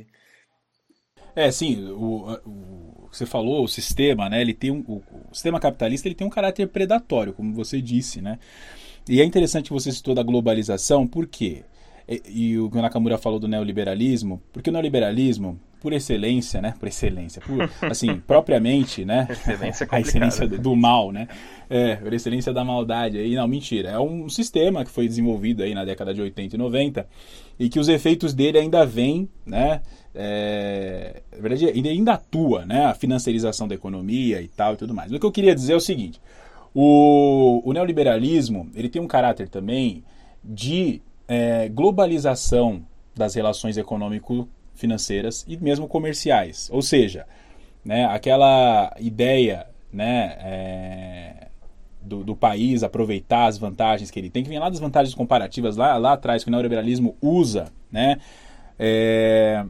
É, 1.35 1.51
sim, 1.51 1.89
o, 1.91 2.39
o, 2.45 3.09
você 3.13 3.25
falou, 3.25 3.65
o 3.65 3.69
sistema, 3.69 4.29
né? 4.29 4.41
Ele 4.41 4.53
tem 4.53 4.71
um, 4.71 4.85
o, 4.87 5.03
o, 5.31 5.35
sistema 5.35 5.61
capitalista 5.61 6.09
ele 6.09 6.15
tem 6.15 6.27
um 6.27 6.31
caráter 6.31 6.69
predatório, 6.69 7.33
como 7.33 7.55
você 7.55 7.81
disse, 7.81 8.21
né? 8.21 8.39
E 9.09 9.21
é 9.21 9.25
interessante 9.25 9.67
que 9.67 9.73
você 9.73 9.91
citou 9.91 10.15
da 10.15 10.23
globalização, 10.23 11.07
por 11.07 11.27
quê? 11.27 11.65
E, 12.09 12.23
e 12.27 12.59
o 12.59 12.71
que 12.71 12.77
o 12.77 12.83
Nakamura 12.83 13.17
falou 13.17 13.39
do 13.39 13.49
neoliberalismo, 13.49 14.43
porque 14.53 14.69
o 14.69 14.73
neoliberalismo, 14.73 15.59
por 15.81 15.93
excelência, 15.93 16.61
né? 16.61 16.75
Por 16.79 16.89
excelência, 16.89 17.41
por, 17.41 17.71
assim, 17.91 18.19
propriamente, 18.27 19.05
né? 19.05 19.27
Excelência 19.31 19.85
é 19.85 19.89
a 19.97 20.01
excelência 20.01 20.49
do, 20.49 20.59
do, 20.59 20.77
mal, 20.77 21.13
né? 21.13 21.29
É, 21.69 21.97
por 21.97 22.13
excelência 22.13 22.53
da 22.53 22.65
maldade. 22.65 23.19
Aí, 23.19 23.35
não, 23.35 23.47
mentira. 23.47 23.91
É 23.91 23.99
um 23.99 24.29
sistema 24.29 24.85
que 24.85 24.91
foi 24.91 25.07
desenvolvido 25.07 25.63
aí 25.63 25.75
na 25.75 25.85
década 25.85 26.13
de 26.13 26.21
80 26.21 26.57
e 26.57 26.59
90 26.59 27.09
e 27.59 27.69
que 27.69 27.79
os 27.79 27.89
efeitos 27.89 28.35
dele 28.35 28.59
ainda 28.59 28.85
vêm, 28.85 29.29
né? 29.47 29.81
É, 30.15 31.23
na 31.33 31.41
verdade, 31.41 31.67
ainda, 31.67 31.89
ainda 31.89 32.13
atua, 32.15 32.65
né? 32.65 32.87
A 32.87 32.95
financiarização 32.95 33.69
da 33.69 33.75
economia 33.75 34.41
e 34.43 34.49
tal 34.49 34.75
e 34.75 34.77
tudo 34.77 34.95
mais. 34.95 35.13
O 35.13 35.19
que 35.19 35.27
eu 35.27 35.33
queria 35.33 35.55
dizer 35.55 35.75
é 35.75 35.77
o 35.77 35.81
seguinte: 35.81 36.21
o, 36.75 37.63
o 37.65 37.73
neoliberalismo 37.73 38.71
ele 38.75 38.89
tem 38.89 39.01
um 39.01 39.07
caráter 39.07 39.49
também 39.49 40.05
de 40.43 41.03
é, 41.27 41.69
globalização 41.69 42.83
das 43.15 43.35
relações 43.35 43.77
econômico 43.77 44.49
financeiras 44.79 45.45
e 45.47 45.57
mesmo 45.57 45.87
comerciais. 45.87 46.71
Ou 46.73 46.81
seja, 46.81 47.27
né, 47.85 48.05
aquela 48.07 48.95
ideia 48.99 49.67
né, 49.93 50.37
é, 50.41 51.49
do, 52.01 52.23
do, 52.23 52.37
país 52.37 52.83
aproveitar 52.83 53.47
as 53.47 53.59
vantagens 53.59 54.11
que 54.11 54.19
ele 54.19 54.31
tem, 54.31 54.43
que 54.43 54.49
vem 54.49 54.59
lá 54.59 54.69
das 54.69 54.79
vantagens 54.79 55.15
comparativas 55.15 55.77
lá, 55.77 55.97
lá 55.97 56.13
atrás, 56.13 56.45
que 56.45 56.51
o 56.51 56.53
neoliberalismo 56.53 57.17
usa, 57.21 57.73
né, 57.91 58.19
é, 58.79 59.65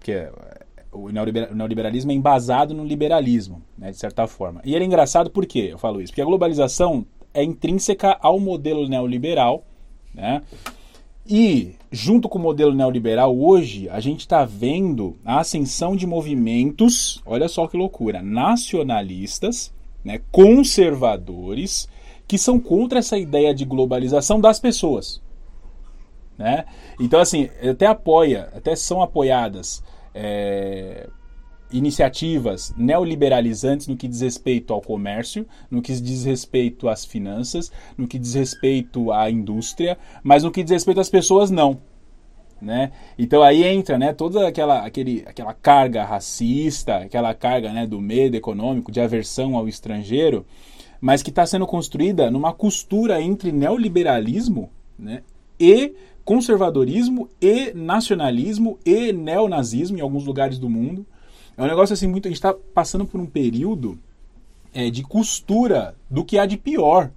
que 0.00 0.12
é, 0.12 0.32
o 0.92 1.10
neoliberalismo 1.10 2.10
é 2.10 2.14
embasado 2.14 2.74
no 2.74 2.84
liberalismo, 2.84 3.62
né, 3.76 3.90
de 3.90 3.96
certa 3.96 4.26
forma. 4.26 4.60
E 4.64 4.74
ele 4.74 4.84
é 4.84 4.86
engraçado 4.86 5.30
por 5.30 5.46
quê? 5.46 5.68
Eu 5.70 5.78
falo 5.78 6.00
isso? 6.00 6.12
Porque 6.12 6.22
a 6.22 6.24
globalização 6.24 7.06
é 7.32 7.44
intrínseca 7.44 8.16
ao 8.20 8.40
modelo 8.40 8.88
neoliberal, 8.88 9.64
né? 10.12 10.42
E, 11.30 11.76
junto 11.92 12.28
com 12.28 12.40
o 12.40 12.42
modelo 12.42 12.74
neoliberal, 12.74 13.38
hoje 13.38 13.88
a 13.88 14.00
gente 14.00 14.20
está 14.20 14.44
vendo 14.44 15.16
a 15.24 15.38
ascensão 15.38 15.94
de 15.94 16.04
movimentos, 16.04 17.22
olha 17.24 17.48
só 17.48 17.68
que 17.68 17.76
loucura, 17.76 18.20
nacionalistas, 18.20 19.72
né, 20.04 20.20
conservadores, 20.32 21.88
que 22.26 22.36
são 22.36 22.58
contra 22.58 22.98
essa 22.98 23.16
ideia 23.16 23.54
de 23.54 23.64
globalização 23.64 24.40
das 24.40 24.58
pessoas. 24.58 25.22
Né? 26.36 26.64
Então, 26.98 27.20
assim, 27.20 27.48
até 27.62 27.86
apoia, 27.86 28.48
até 28.52 28.74
são 28.74 29.00
apoiadas 29.00 29.84
é, 30.12 31.08
iniciativas 31.72 32.74
neoliberalizantes 32.76 33.86
no 33.86 33.96
que 33.96 34.08
diz 34.08 34.20
respeito 34.20 34.72
ao 34.72 34.80
comércio, 34.80 35.46
no 35.70 35.80
que 35.80 35.92
diz 35.92 36.24
respeito 36.24 36.88
às 36.88 37.04
finanças, 37.04 37.70
no 37.96 38.06
que 38.06 38.18
diz 38.18 38.34
respeito 38.34 39.12
à 39.12 39.30
indústria, 39.30 39.98
mas 40.22 40.42
no 40.42 40.50
que 40.50 40.62
diz 40.62 40.72
respeito 40.72 41.00
às 41.00 41.10
pessoas, 41.10 41.50
não. 41.50 41.78
Né? 42.60 42.92
Então 43.18 43.42
aí 43.42 43.64
entra 43.64 43.96
né, 43.96 44.12
toda 44.12 44.46
aquela, 44.46 44.84
aquele, 44.84 45.24
aquela 45.26 45.54
carga 45.54 46.04
racista, 46.04 46.98
aquela 46.98 47.32
carga 47.32 47.72
né, 47.72 47.86
do 47.86 48.00
medo 48.00 48.36
econômico, 48.36 48.92
de 48.92 49.00
aversão 49.00 49.56
ao 49.56 49.66
estrangeiro, 49.66 50.44
mas 51.00 51.22
que 51.22 51.30
está 51.30 51.46
sendo 51.46 51.66
construída 51.66 52.30
numa 52.30 52.52
costura 52.52 53.22
entre 53.22 53.50
neoliberalismo 53.50 54.68
né, 54.98 55.22
e 55.58 55.94
conservadorismo 56.22 57.30
e 57.40 57.72
nacionalismo 57.72 58.78
e 58.84 59.10
neonazismo 59.10 59.96
em 59.96 60.02
alguns 60.02 60.26
lugares 60.26 60.58
do 60.58 60.68
mundo. 60.68 61.06
É 61.60 61.62
um 61.62 61.66
negócio 61.66 61.92
assim 61.92 62.06
muito. 62.06 62.26
A 62.26 62.30
gente 62.30 62.38
está 62.38 62.54
passando 62.54 63.04
por 63.04 63.20
um 63.20 63.26
período 63.26 63.98
é, 64.72 64.88
de 64.88 65.02
costura 65.02 65.94
do 66.08 66.24
que 66.24 66.38
há 66.38 66.46
de 66.46 66.56
pior. 66.56 67.10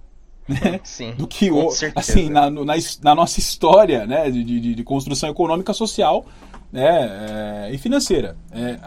Né? 0.46 0.78
Sim, 0.84 1.14
do 1.16 1.26
que 1.26 1.50
o, 1.50 1.70
assim 1.94 2.28
na, 2.28 2.50
na, 2.50 2.74
na, 3.02 3.14
nossa 3.14 3.40
história 3.40 4.06
né? 4.06 4.30
de, 4.30 4.44
de, 4.44 4.74
de 4.74 4.84
construção 4.84 5.30
econômica, 5.30 5.72
social 5.72 6.26
né? 6.70 7.68
É, 7.70 7.70
e 7.72 7.78
financeira. 7.78 8.36
É, 8.52 8.78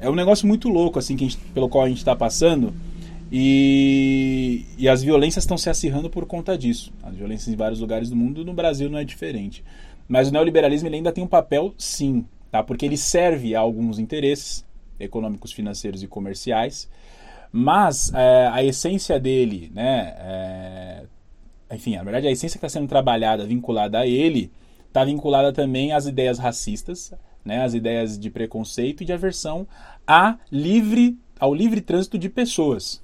é 0.00 0.10
um 0.10 0.16
negócio 0.16 0.44
muito 0.48 0.68
louco 0.68 0.98
assim 0.98 1.16
que 1.16 1.22
gente, 1.22 1.38
pelo 1.54 1.68
qual 1.68 1.84
a 1.84 1.88
gente 1.88 1.98
está 1.98 2.16
passando 2.16 2.74
e, 3.30 4.64
e 4.76 4.88
as 4.88 5.04
violências 5.04 5.44
estão 5.44 5.56
se 5.56 5.70
acirrando 5.70 6.10
por 6.10 6.26
conta 6.26 6.58
disso. 6.58 6.92
As 7.04 7.14
violências 7.14 7.54
em 7.54 7.56
vários 7.56 7.78
lugares 7.78 8.10
do 8.10 8.16
mundo, 8.16 8.44
no 8.44 8.52
Brasil 8.52 8.90
não 8.90 8.98
é 8.98 9.04
diferente. 9.04 9.62
Mas 10.08 10.28
o 10.28 10.32
neoliberalismo 10.32 10.88
ainda 10.88 11.12
tem 11.12 11.22
um 11.22 11.28
papel, 11.28 11.72
sim, 11.78 12.24
tá? 12.56 12.62
porque 12.62 12.86
ele 12.86 12.96
serve 12.96 13.54
a 13.54 13.60
alguns 13.60 13.98
interesses 13.98 14.64
econômicos, 14.98 15.52
financeiros 15.52 16.02
e 16.02 16.08
comerciais, 16.08 16.88
mas 17.52 18.12
é, 18.14 18.48
a 18.52 18.64
essência 18.64 19.20
dele, 19.20 19.70
né, 19.74 20.14
é, 20.18 21.04
enfim, 21.72 21.96
na 21.96 22.02
verdade 22.02 22.26
a 22.26 22.30
essência 22.30 22.58
que 22.58 22.66
está 22.66 22.78
sendo 22.78 22.88
trabalhada, 22.88 23.46
vinculada 23.46 24.00
a 24.00 24.06
ele, 24.06 24.50
está 24.86 25.04
vinculada 25.04 25.52
também 25.52 25.92
às 25.92 26.06
ideias 26.06 26.38
racistas, 26.38 27.12
né, 27.44 27.62
às 27.62 27.74
ideias 27.74 28.18
de 28.18 28.30
preconceito 28.30 29.02
e 29.02 29.06
de 29.06 29.12
aversão 29.12 29.66
a 30.06 30.38
livre, 30.50 31.18
ao 31.38 31.54
livre 31.54 31.80
trânsito 31.80 32.18
de 32.18 32.28
pessoas. 32.28 33.02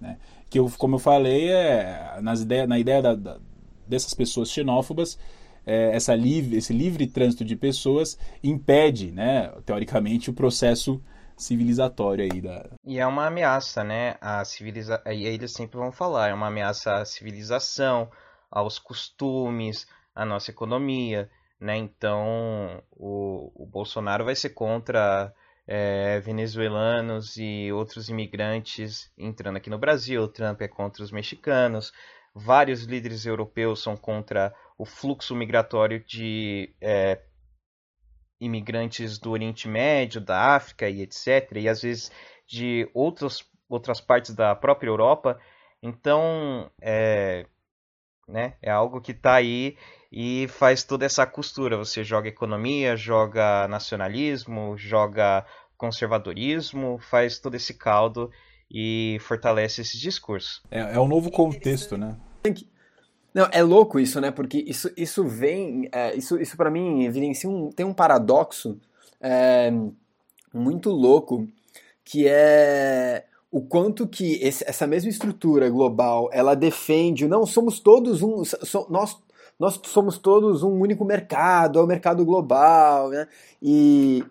Né? 0.00 0.16
Que, 0.48 0.58
eu, 0.58 0.70
como 0.78 0.96
eu 0.96 0.98
falei, 0.98 1.50
é, 1.50 2.18
nas 2.22 2.40
ideia, 2.40 2.66
na 2.66 2.78
ideia 2.78 3.02
da, 3.02 3.14
da, 3.14 3.36
dessas 3.86 4.14
pessoas 4.14 4.50
xenófobas, 4.50 5.18
é, 5.66 5.94
essa 5.94 6.14
livre, 6.14 6.56
esse 6.56 6.72
livre 6.72 7.06
trânsito 7.06 7.44
de 7.44 7.56
pessoas 7.56 8.18
impede, 8.42 9.10
né, 9.10 9.52
teoricamente, 9.64 10.30
o 10.30 10.34
processo 10.34 11.02
civilizatório 11.36 12.24
aí 12.24 12.40
da. 12.40 12.70
E 12.84 12.98
é 12.98 13.06
uma 13.06 13.26
ameaça, 13.26 13.82
né? 13.82 14.16
A 14.20 14.44
civiliza... 14.44 15.02
E 15.06 15.26
eles 15.26 15.52
sempre 15.52 15.76
vão 15.76 15.90
falar, 15.90 16.28
é 16.28 16.34
uma 16.34 16.46
ameaça 16.46 16.94
à 16.94 17.04
civilização, 17.04 18.08
aos 18.50 18.78
costumes, 18.78 19.86
à 20.14 20.24
nossa 20.24 20.50
economia, 20.50 21.28
né? 21.60 21.76
Então 21.76 22.82
o, 22.92 23.50
o 23.54 23.66
Bolsonaro 23.66 24.24
vai 24.24 24.36
ser 24.36 24.50
contra 24.50 25.32
é, 25.66 26.20
venezuelanos 26.20 27.36
e 27.36 27.72
outros 27.72 28.08
imigrantes 28.08 29.10
entrando 29.18 29.56
aqui 29.56 29.68
no 29.70 29.78
Brasil. 29.78 30.22
O 30.22 30.28
Trump 30.28 30.60
é 30.60 30.68
contra 30.68 31.02
os 31.02 31.10
mexicanos. 31.10 31.92
Vários 32.34 32.84
líderes 32.84 33.26
europeus 33.26 33.82
são 33.82 33.96
contra 33.96 34.54
o 34.76 34.84
fluxo 34.84 35.34
migratório 35.34 36.04
de 36.04 36.74
é, 36.80 37.20
imigrantes 38.40 39.18
do 39.18 39.30
Oriente 39.30 39.68
Médio, 39.68 40.20
da 40.20 40.54
África 40.56 40.88
e 40.88 41.02
etc. 41.02 41.52
E 41.56 41.68
às 41.68 41.82
vezes 41.82 42.10
de 42.46 42.88
outros, 42.92 43.48
outras 43.68 44.00
partes 44.00 44.34
da 44.34 44.54
própria 44.54 44.88
Europa. 44.88 45.38
Então, 45.82 46.70
é, 46.80 47.46
né, 48.28 48.54
é 48.60 48.70
algo 48.70 49.00
que 49.00 49.12
está 49.12 49.34
aí 49.34 49.76
e 50.10 50.46
faz 50.48 50.84
toda 50.84 51.04
essa 51.04 51.26
costura. 51.26 51.76
Você 51.76 52.02
joga 52.02 52.28
economia, 52.28 52.96
joga 52.96 53.68
nacionalismo, 53.68 54.76
joga 54.76 55.44
conservadorismo, 55.76 56.98
faz 56.98 57.38
todo 57.38 57.54
esse 57.54 57.74
caldo 57.74 58.30
e 58.70 59.18
fortalece 59.20 59.82
esse 59.82 59.98
discurso. 59.98 60.62
É, 60.70 60.94
é 60.94 61.00
um 61.00 61.08
novo 61.08 61.30
contexto, 61.30 61.96
né? 61.96 62.16
Não, 63.34 63.48
é 63.50 63.62
louco 63.62 63.98
isso, 63.98 64.20
né? 64.20 64.30
Porque 64.30 64.58
isso, 64.58 64.90
isso 64.96 65.24
vem, 65.24 65.88
é, 65.92 66.14
isso, 66.16 66.40
isso 66.40 66.56
para 66.56 66.70
mim 66.70 67.04
evidencia 67.04 67.50
um, 67.50 67.70
tem 67.70 67.84
um 67.84 67.92
paradoxo 67.92 68.78
é, 69.20 69.72
muito 70.52 70.90
louco 70.90 71.46
que 72.04 72.28
é 72.28 73.24
o 73.50 73.60
quanto 73.62 74.06
que 74.06 74.34
esse, 74.42 74.64
essa 74.68 74.86
mesma 74.86 75.10
estrutura 75.10 75.68
global 75.70 76.28
ela 76.32 76.54
defende, 76.54 77.26
não 77.26 77.46
somos 77.46 77.80
todos 77.80 78.22
um, 78.22 78.44
so, 78.44 78.86
nós 78.90 79.18
nós 79.58 79.80
somos 79.84 80.18
todos 80.18 80.62
um 80.64 80.80
único 80.80 81.04
mercado, 81.04 81.78
é 81.78 81.82
o 81.82 81.86
mercado 81.86 82.24
global, 82.24 83.10
né? 83.10 83.28
E, 83.62 84.24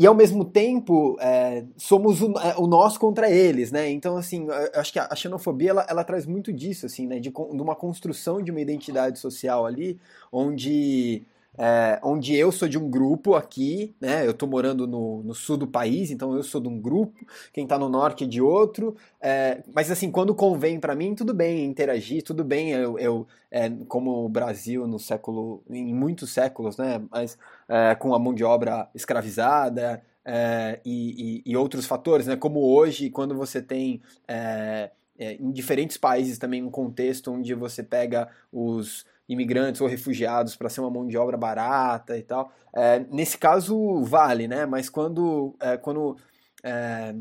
e 0.00 0.06
ao 0.06 0.14
mesmo 0.14 0.46
tempo 0.46 1.18
é, 1.20 1.62
somos 1.76 2.22
o, 2.22 2.32
é, 2.38 2.54
o, 2.56 2.66
nós 2.66 2.96
contra 2.96 3.30
eles, 3.30 3.70
né? 3.70 3.90
Então, 3.90 4.16
assim, 4.16 4.46
acho 4.74 4.94
que 4.94 4.98
a, 4.98 5.14
xenofobia 5.14 5.72
ela, 5.72 5.86
ela, 5.86 6.02
traz 6.02 6.24
muito 6.24 6.50
disso, 6.50 6.86
assim, 6.86 7.06
né? 7.06 7.20
De, 7.20 7.28
de 7.28 7.62
uma 7.62 7.76
construção 7.76 8.42
de 8.42 8.50
uma 8.50 8.62
identidade 8.62 9.18
social 9.18 9.66
ali, 9.66 10.00
onde 10.32 11.22
é, 11.58 12.00
onde 12.02 12.34
eu 12.34 12.52
sou 12.52 12.68
de 12.68 12.78
um 12.78 12.88
grupo 12.88 13.34
aqui, 13.34 13.94
né? 14.00 14.26
Eu 14.26 14.30
estou 14.30 14.48
morando 14.48 14.86
no, 14.86 15.22
no, 15.22 15.34
sul 15.34 15.56
do 15.56 15.66
país, 15.66 16.10
então 16.10 16.34
eu 16.34 16.42
sou 16.42 16.60
de 16.60 16.68
um 16.68 16.80
grupo, 16.80 17.26
quem 17.52 17.64
está 17.64 17.78
no 17.78 17.88
norte 17.88 18.24
é 18.24 18.26
de 18.26 18.40
outro. 18.40 18.96
É, 19.20 19.62
mas 19.74 19.90
assim, 19.90 20.10
quando 20.10 20.34
convém 20.34 20.78
para 20.78 20.94
mim, 20.94 21.14
tudo 21.14 21.34
bem 21.34 21.64
interagir, 21.64 22.22
tudo 22.22 22.44
bem. 22.44 22.70
Eu, 22.70 22.98
eu 22.98 23.26
é, 23.50 23.68
como 23.88 24.24
o 24.24 24.28
Brasil 24.28 24.86
no 24.86 24.98
século, 24.98 25.62
em 25.68 25.92
muitos 25.92 26.30
séculos, 26.30 26.76
né? 26.76 27.02
Mas 27.10 27.36
é, 27.68 27.94
com 27.94 28.14
a 28.14 28.18
mão 28.18 28.34
de 28.34 28.44
obra 28.44 28.88
escravizada. 28.94 30.02
É, 30.22 30.78
e, 30.84 31.42
e, 31.44 31.52
e, 31.52 31.56
outros 31.56 31.86
fatores, 31.86 32.26
né? 32.26 32.36
Como 32.36 32.60
hoje, 32.60 33.08
quando 33.08 33.34
você 33.34 33.60
tem 33.60 34.02
é, 34.28 34.90
em 35.18 35.50
diferentes 35.50 35.96
países 35.96 36.38
também 36.38 36.62
um 36.62 36.70
contexto 36.70 37.32
onde 37.32 37.54
você 37.54 37.82
pega 37.82 38.28
os 38.52 39.04
imigrantes 39.30 39.80
ou 39.80 39.86
refugiados 39.86 40.56
para 40.56 40.68
ser 40.68 40.80
uma 40.80 40.90
mão 40.90 41.06
de 41.06 41.16
obra 41.16 41.36
barata 41.36 42.18
e 42.18 42.22
tal. 42.22 42.52
É, 42.74 42.98
nesse 43.10 43.38
caso 43.38 44.02
vale, 44.02 44.48
né? 44.48 44.66
Mas 44.66 44.90
quando 44.90 45.54
é, 45.60 45.76
quando 45.76 46.16
é, 46.64 47.14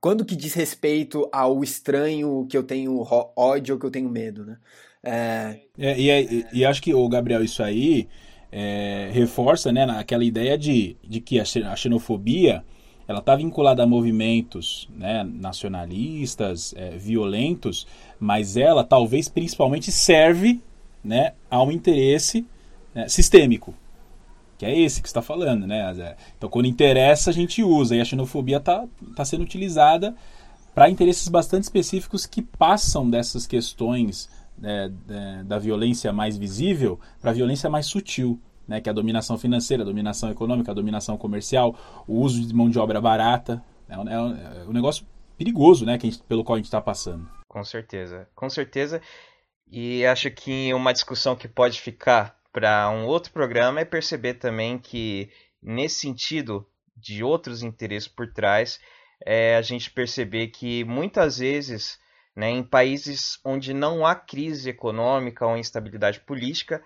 quando 0.00 0.24
que 0.24 0.36
diz 0.36 0.54
respeito 0.54 1.28
ao 1.32 1.64
estranho 1.64 2.46
que 2.48 2.56
eu 2.56 2.62
tenho 2.62 3.04
ódio 3.36 3.74
ou 3.74 3.80
que 3.80 3.86
eu 3.86 3.90
tenho 3.90 4.08
medo, 4.08 4.46
né? 4.46 4.56
É... 5.02 5.60
é 5.78 5.98
e, 5.98 6.10
e, 6.10 6.46
e, 6.52 6.64
acho 6.64 6.80
que 6.80 6.94
o 6.94 7.08
Gabriel 7.08 7.42
isso 7.42 7.62
aí 7.62 8.08
é, 8.50 9.10
reforça, 9.12 9.70
né, 9.70 9.84
aquela 9.84 10.24
ideia 10.24 10.58
de, 10.58 10.96
de 11.04 11.20
que 11.20 11.38
a 11.38 11.44
xenofobia 11.44 12.64
ela 13.06 13.20
está 13.20 13.36
vinculada 13.36 13.84
a 13.84 13.86
movimentos 13.86 14.88
né, 14.92 15.22
nacionalistas, 15.22 16.74
é, 16.76 16.96
violentos, 16.96 17.86
mas 18.18 18.56
ela 18.56 18.82
talvez 18.82 19.28
principalmente 19.28 19.92
serve 19.92 20.60
né, 21.04 21.32
a 21.50 21.62
um 21.62 21.70
interesse 21.70 22.46
né, 22.94 23.08
sistêmico, 23.08 23.74
que 24.58 24.64
é 24.64 24.78
esse 24.78 25.02
que 25.02 25.08
está 25.08 25.20
falando, 25.20 25.66
né? 25.66 26.16
Então, 26.36 26.48
quando 26.48 26.66
interessa, 26.66 27.30
a 27.30 27.32
gente 27.32 27.62
usa 27.62 27.94
e 27.94 28.00
a 28.00 28.04
xenofobia 28.04 28.56
está 28.56 28.86
tá 29.14 29.24
sendo 29.24 29.42
utilizada 29.42 30.14
para 30.74 30.90
interesses 30.90 31.28
bastante 31.28 31.64
específicos 31.64 32.26
que 32.26 32.42
passam 32.42 33.08
dessas 33.08 33.46
questões 33.46 34.28
né, 34.58 34.90
da 35.44 35.58
violência 35.58 36.12
mais 36.12 36.36
visível 36.36 36.98
para 37.20 37.30
a 37.30 37.34
violência 37.34 37.68
mais 37.68 37.86
sutil, 37.86 38.40
né, 38.66 38.80
que 38.80 38.88
é 38.88 38.92
a 38.92 38.94
dominação 38.94 39.38
financeira, 39.38 39.82
a 39.82 39.86
dominação 39.86 40.30
econômica, 40.30 40.70
a 40.70 40.74
dominação 40.74 41.16
comercial, 41.16 41.74
o 42.06 42.20
uso 42.20 42.46
de 42.46 42.54
mão 42.54 42.68
de 42.68 42.78
obra 42.78 43.00
barata. 43.00 43.62
É 43.88 43.98
um, 43.98 44.08
é 44.08 44.20
um, 44.20 44.36
é 44.36 44.64
um 44.68 44.72
negócio 44.72 45.06
perigoso 45.36 45.84
né, 45.84 45.98
que 45.98 46.10
gente, 46.10 46.22
pelo 46.24 46.42
qual 46.42 46.54
a 46.54 46.58
gente 46.58 46.66
está 46.66 46.80
passando. 46.80 47.28
Com 47.48 47.64
certeza, 47.64 48.28
com 48.34 48.50
certeza. 48.50 49.00
E 49.68 50.06
acho 50.06 50.30
que 50.30 50.72
uma 50.72 50.92
discussão 50.92 51.34
que 51.34 51.48
pode 51.48 51.80
ficar 51.80 52.38
para 52.52 52.88
um 52.90 53.04
outro 53.06 53.32
programa 53.32 53.80
é 53.80 53.84
perceber 53.84 54.34
também 54.34 54.78
que, 54.78 55.30
nesse 55.62 56.00
sentido 56.00 56.66
de 56.96 57.22
outros 57.22 57.62
interesses 57.62 58.08
por 58.08 58.32
trás, 58.32 58.80
é 59.24 59.56
a 59.56 59.62
gente 59.62 59.90
perceber 59.90 60.48
que 60.48 60.84
muitas 60.84 61.38
vezes, 61.38 61.98
né, 62.34 62.48
em 62.48 62.62
países 62.62 63.38
onde 63.44 63.74
não 63.74 64.06
há 64.06 64.14
crise 64.14 64.70
econômica 64.70 65.46
ou 65.46 65.56
instabilidade 65.56 66.20
política, 66.20 66.82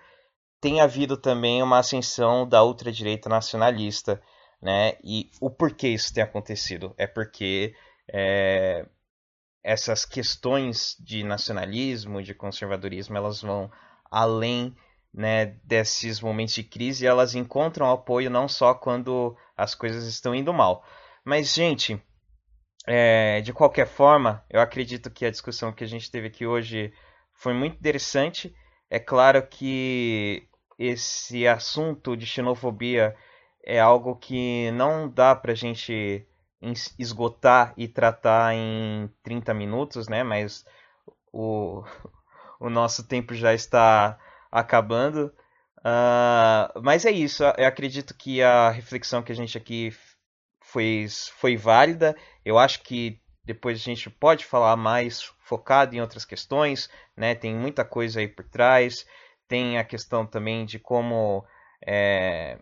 tem 0.59 0.81
havido 0.81 1.17
também 1.17 1.61
uma 1.63 1.79
ascensão 1.79 2.47
da 2.47 2.63
ultradireita 2.63 3.29
nacionalista. 3.29 4.21
Né? 4.61 4.93
E 5.03 5.29
o 5.39 5.49
porquê 5.49 5.89
isso 5.89 6.13
tem 6.13 6.23
acontecido? 6.23 6.93
É 6.97 7.07
porque 7.07 7.73
é, 8.11 8.85
essas 9.63 10.05
questões 10.05 10.95
de 10.99 11.23
nacionalismo, 11.23 12.21
de 12.21 12.33
conservadorismo, 12.33 13.15
elas 13.17 13.41
vão 13.41 13.71
além 14.09 14.75
né, 15.13 15.57
desses 15.63 16.21
momentos 16.21 16.53
de 16.53 16.63
crise 16.63 17.05
elas 17.05 17.35
encontram 17.35 17.91
apoio 17.91 18.29
não 18.29 18.47
só 18.47 18.73
quando 18.73 19.35
as 19.57 19.75
coisas 19.75 20.05
estão 20.05 20.33
indo 20.33 20.53
mal. 20.53 20.83
Mas, 21.23 21.53
gente, 21.53 22.01
é, 22.87 23.41
de 23.41 23.53
qualquer 23.53 23.87
forma, 23.87 24.43
eu 24.49 24.59
acredito 24.59 25.11
que 25.11 25.25
a 25.25 25.31
discussão 25.31 25.73
que 25.73 25.83
a 25.83 25.87
gente 25.87 26.09
teve 26.09 26.27
aqui 26.27 26.45
hoje 26.45 26.93
foi 27.33 27.53
muito 27.53 27.75
interessante. 27.77 28.55
É 28.89 28.99
claro 28.99 29.45
que 29.47 30.47
esse 30.79 31.47
assunto 31.47 32.17
de 32.17 32.25
xenofobia 32.25 33.15
é 33.63 33.79
algo 33.79 34.15
que 34.15 34.71
não 34.71 35.07
dá 35.07 35.35
para 35.35 35.51
a 35.51 35.55
gente 35.55 36.25
esgotar 36.97 37.73
e 37.75 37.87
tratar 37.87 38.53
em 38.53 39.09
30 39.23 39.53
minutos, 39.53 40.07
né? 40.07 40.23
Mas 40.23 40.65
o, 41.31 41.83
o 42.59 42.69
nosso 42.69 43.07
tempo 43.07 43.33
já 43.33 43.53
está 43.53 44.19
acabando. 44.51 45.33
Uh, 45.79 46.81
mas 46.83 47.05
é 47.05 47.11
isso, 47.11 47.43
eu 47.43 47.65
acredito 47.65 48.13
que 48.15 48.43
a 48.43 48.69
reflexão 48.69 49.23
que 49.23 49.31
a 49.31 49.35
gente 49.35 49.57
aqui 49.57 49.91
fez 50.63 51.29
foi 51.29 51.57
válida. 51.57 52.15
Eu 52.45 52.59
acho 52.59 52.83
que 52.83 53.19
depois 53.43 53.77
a 53.79 53.83
gente 53.83 54.09
pode 54.09 54.45
falar 54.45 54.75
mais 54.77 55.23
focado 55.39 55.95
em 55.95 56.01
outras 56.01 56.23
questões, 56.23 56.89
né? 57.17 57.33
Tem 57.35 57.55
muita 57.55 57.83
coisa 57.83 58.19
aí 58.19 58.27
por 58.27 58.47
trás. 58.47 59.05
Tem 59.47 59.77
a 59.77 59.83
questão 59.83 60.25
também 60.25 60.65
de 60.65 60.79
como 60.79 61.43
é, 61.85 62.59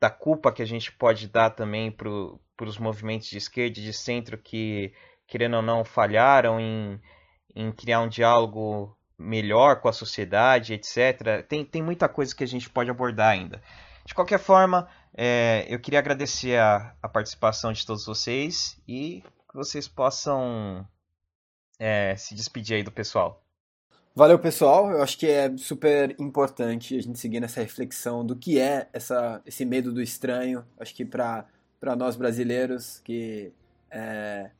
da 0.00 0.08
culpa 0.08 0.50
que 0.50 0.62
a 0.62 0.66
gente 0.66 0.90
pode 0.90 1.28
dar 1.28 1.50
também 1.50 1.90
para 1.90 2.08
os 2.08 2.78
movimentos 2.78 3.28
de 3.28 3.36
esquerda 3.36 3.78
e 3.78 3.82
de 3.82 3.92
centro 3.92 4.38
que, 4.38 4.92
querendo 5.26 5.56
ou 5.56 5.62
não, 5.62 5.84
falharam 5.84 6.58
em, 6.58 6.98
em 7.54 7.70
criar 7.70 8.00
um 8.00 8.08
diálogo 8.08 8.96
melhor 9.18 9.80
com 9.80 9.88
a 9.88 9.92
sociedade, 9.92 10.72
etc. 10.72 11.44
Tem, 11.46 11.64
tem 11.64 11.82
muita 11.82 12.08
coisa 12.08 12.34
que 12.34 12.42
a 12.42 12.46
gente 12.46 12.70
pode 12.70 12.90
abordar 12.90 13.32
ainda. 13.32 13.62
De 14.06 14.14
qualquer 14.14 14.38
forma, 14.38 14.88
é, 15.14 15.66
eu 15.68 15.78
queria 15.78 15.98
agradecer 15.98 16.58
a, 16.58 16.96
a, 17.02 17.08
participação 17.08 17.70
de 17.70 17.84
todos 17.84 18.06
vocês 18.06 18.80
e 18.88 19.22
que 19.50 19.54
vocês 19.54 19.86
possam 19.86 20.88
é, 21.78 22.16
se 22.16 22.34
despedir 22.34 22.76
aí 22.76 22.82
do 22.82 22.90
pessoal. 22.90 23.44
Valeu, 24.14 24.38
pessoal. 24.38 24.90
Eu 24.90 25.02
acho 25.02 25.16
que 25.16 25.26
é 25.26 25.56
super 25.56 26.16
importante 26.18 26.96
a 26.96 27.02
gente 27.02 27.18
seguir 27.18 27.40
nessa 27.40 27.60
reflexão 27.60 28.26
do 28.26 28.34
que 28.34 28.58
é 28.58 28.88
essa, 28.92 29.40
esse 29.46 29.64
medo 29.64 29.92
do 29.92 30.02
estranho. 30.02 30.64
Acho 30.78 30.94
que 30.94 31.04
para 31.04 31.46
nós 31.96 32.16
brasileiros 32.16 33.00
que 33.04 33.52
é, 33.90 34.50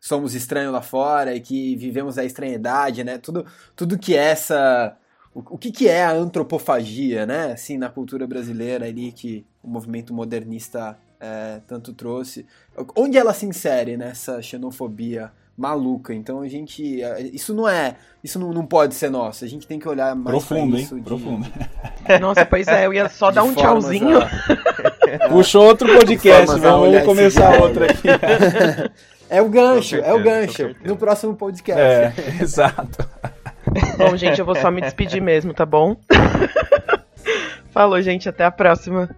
somos 0.00 0.34
estranhos 0.34 0.72
lá 0.72 0.80
fora 0.80 1.34
e 1.34 1.40
que 1.40 1.76
vivemos 1.76 2.16
a 2.16 2.24
estranhidade, 2.24 3.04
né? 3.04 3.18
Tudo, 3.18 3.44
tudo 3.74 3.98
que 3.98 4.16
é 4.16 4.24
essa 4.30 4.96
o, 5.34 5.40
o 5.40 5.58
que, 5.58 5.70
que 5.70 5.88
é 5.88 6.02
a 6.02 6.12
antropofagia, 6.12 7.26
né? 7.26 7.52
Assim, 7.52 7.76
na 7.76 7.90
cultura 7.90 8.26
brasileira 8.26 8.86
ali 8.86 9.12
que 9.12 9.44
o 9.62 9.68
movimento 9.68 10.14
modernista 10.14 10.98
é, 11.20 11.60
tanto 11.66 11.92
trouxe. 11.92 12.46
Onde 12.96 13.18
ela 13.18 13.34
se 13.34 13.44
insere 13.44 13.98
nessa 13.98 14.40
xenofobia 14.40 15.30
maluca? 15.56 16.12
Então 16.14 16.40
a 16.40 16.48
gente. 16.48 17.00
Isso 17.32 17.54
não 17.54 17.68
é. 17.68 17.96
Isso 18.22 18.38
não, 18.38 18.52
não 18.52 18.66
pode 18.66 18.94
ser 18.94 19.08
nosso. 19.10 19.44
A 19.44 19.48
gente 19.48 19.66
tem 19.66 19.78
que 19.78 19.88
olhar 19.88 20.14
mais 20.16 20.30
Profundo, 20.44 20.76
isso 20.76 20.94
hein? 20.94 21.00
de- 21.00 21.06
Profundo. 21.06 21.46
Nossa, 22.20 22.44
pois 22.44 22.66
é, 22.66 22.86
eu 22.86 22.92
ia 22.92 23.08
só 23.08 23.30
dar 23.30 23.42
de 23.42 23.48
um 23.48 23.54
formas 23.54 23.84
tchauzinho. 23.84 24.18
a- 24.18 25.28
Puxou 25.30 25.64
outro 25.64 25.88
podcast, 25.96 26.58
vamos 26.58 27.02
começar 27.04 27.60
outro 27.62 27.84
aqui. 27.84 28.08
É 29.28 29.42
o 29.42 29.48
gancho, 29.48 29.98
Com 30.00 30.04
é 30.04 30.12
o 30.12 30.16
certeza, 30.18 30.40
gancho. 30.40 30.52
certeza. 30.56 30.84
No 30.88 30.96
próximo 30.96 31.34
podcast. 31.34 31.80
É, 31.82 32.12
exato. 32.40 33.08
Bom, 33.98 34.16
gente, 34.16 34.38
eu 34.38 34.46
vou 34.46 34.54
só 34.54 34.70
me 34.70 34.80
despedir 34.80 35.20
mesmo, 35.20 35.52
tá 35.52 35.66
bom? 35.66 35.96
Falou, 37.72 38.00
gente, 38.00 38.28
até 38.28 38.44
a 38.44 38.52
próxima. 38.52 39.10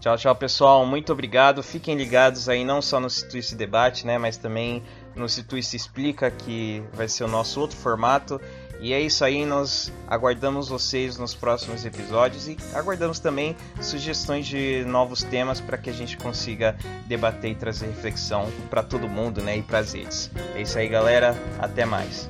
Tchau, 0.00 0.16
tchau, 0.16 0.34
pessoal. 0.34 0.86
Muito 0.86 1.12
obrigado. 1.12 1.62
Fiquem 1.62 1.96
ligados 1.96 2.48
aí, 2.48 2.64
não 2.64 2.80
só 2.80 2.98
no 2.98 3.10
Situice 3.10 3.54
Debate, 3.54 4.06
né? 4.06 4.16
Mas 4.16 4.38
também 4.38 4.82
no 5.18 5.28
Situice 5.28 5.76
Explica, 5.76 6.30
que 6.30 6.82
vai 6.92 7.08
ser 7.08 7.24
o 7.24 7.28
nosso 7.28 7.60
outro 7.60 7.76
formato. 7.76 8.40
E 8.80 8.92
é 8.92 9.00
isso 9.00 9.24
aí, 9.24 9.44
nós 9.44 9.92
aguardamos 10.06 10.68
vocês 10.68 11.18
nos 11.18 11.34
próximos 11.34 11.84
episódios 11.84 12.46
e 12.46 12.56
aguardamos 12.72 13.18
também 13.18 13.56
sugestões 13.80 14.46
de 14.46 14.84
novos 14.84 15.22
temas 15.24 15.60
para 15.60 15.76
que 15.76 15.90
a 15.90 15.92
gente 15.92 16.16
consiga 16.16 16.76
debater 17.06 17.50
e 17.50 17.54
trazer 17.56 17.86
reflexão 17.86 18.48
para 18.70 18.84
todo 18.84 19.08
mundo, 19.08 19.42
né? 19.42 19.56
E 19.56 19.62
para 19.62 19.80
as 19.80 19.92
redes. 19.92 20.30
É 20.54 20.62
isso 20.62 20.78
aí, 20.78 20.88
galera. 20.88 21.36
Até 21.58 21.84
mais. 21.84 22.28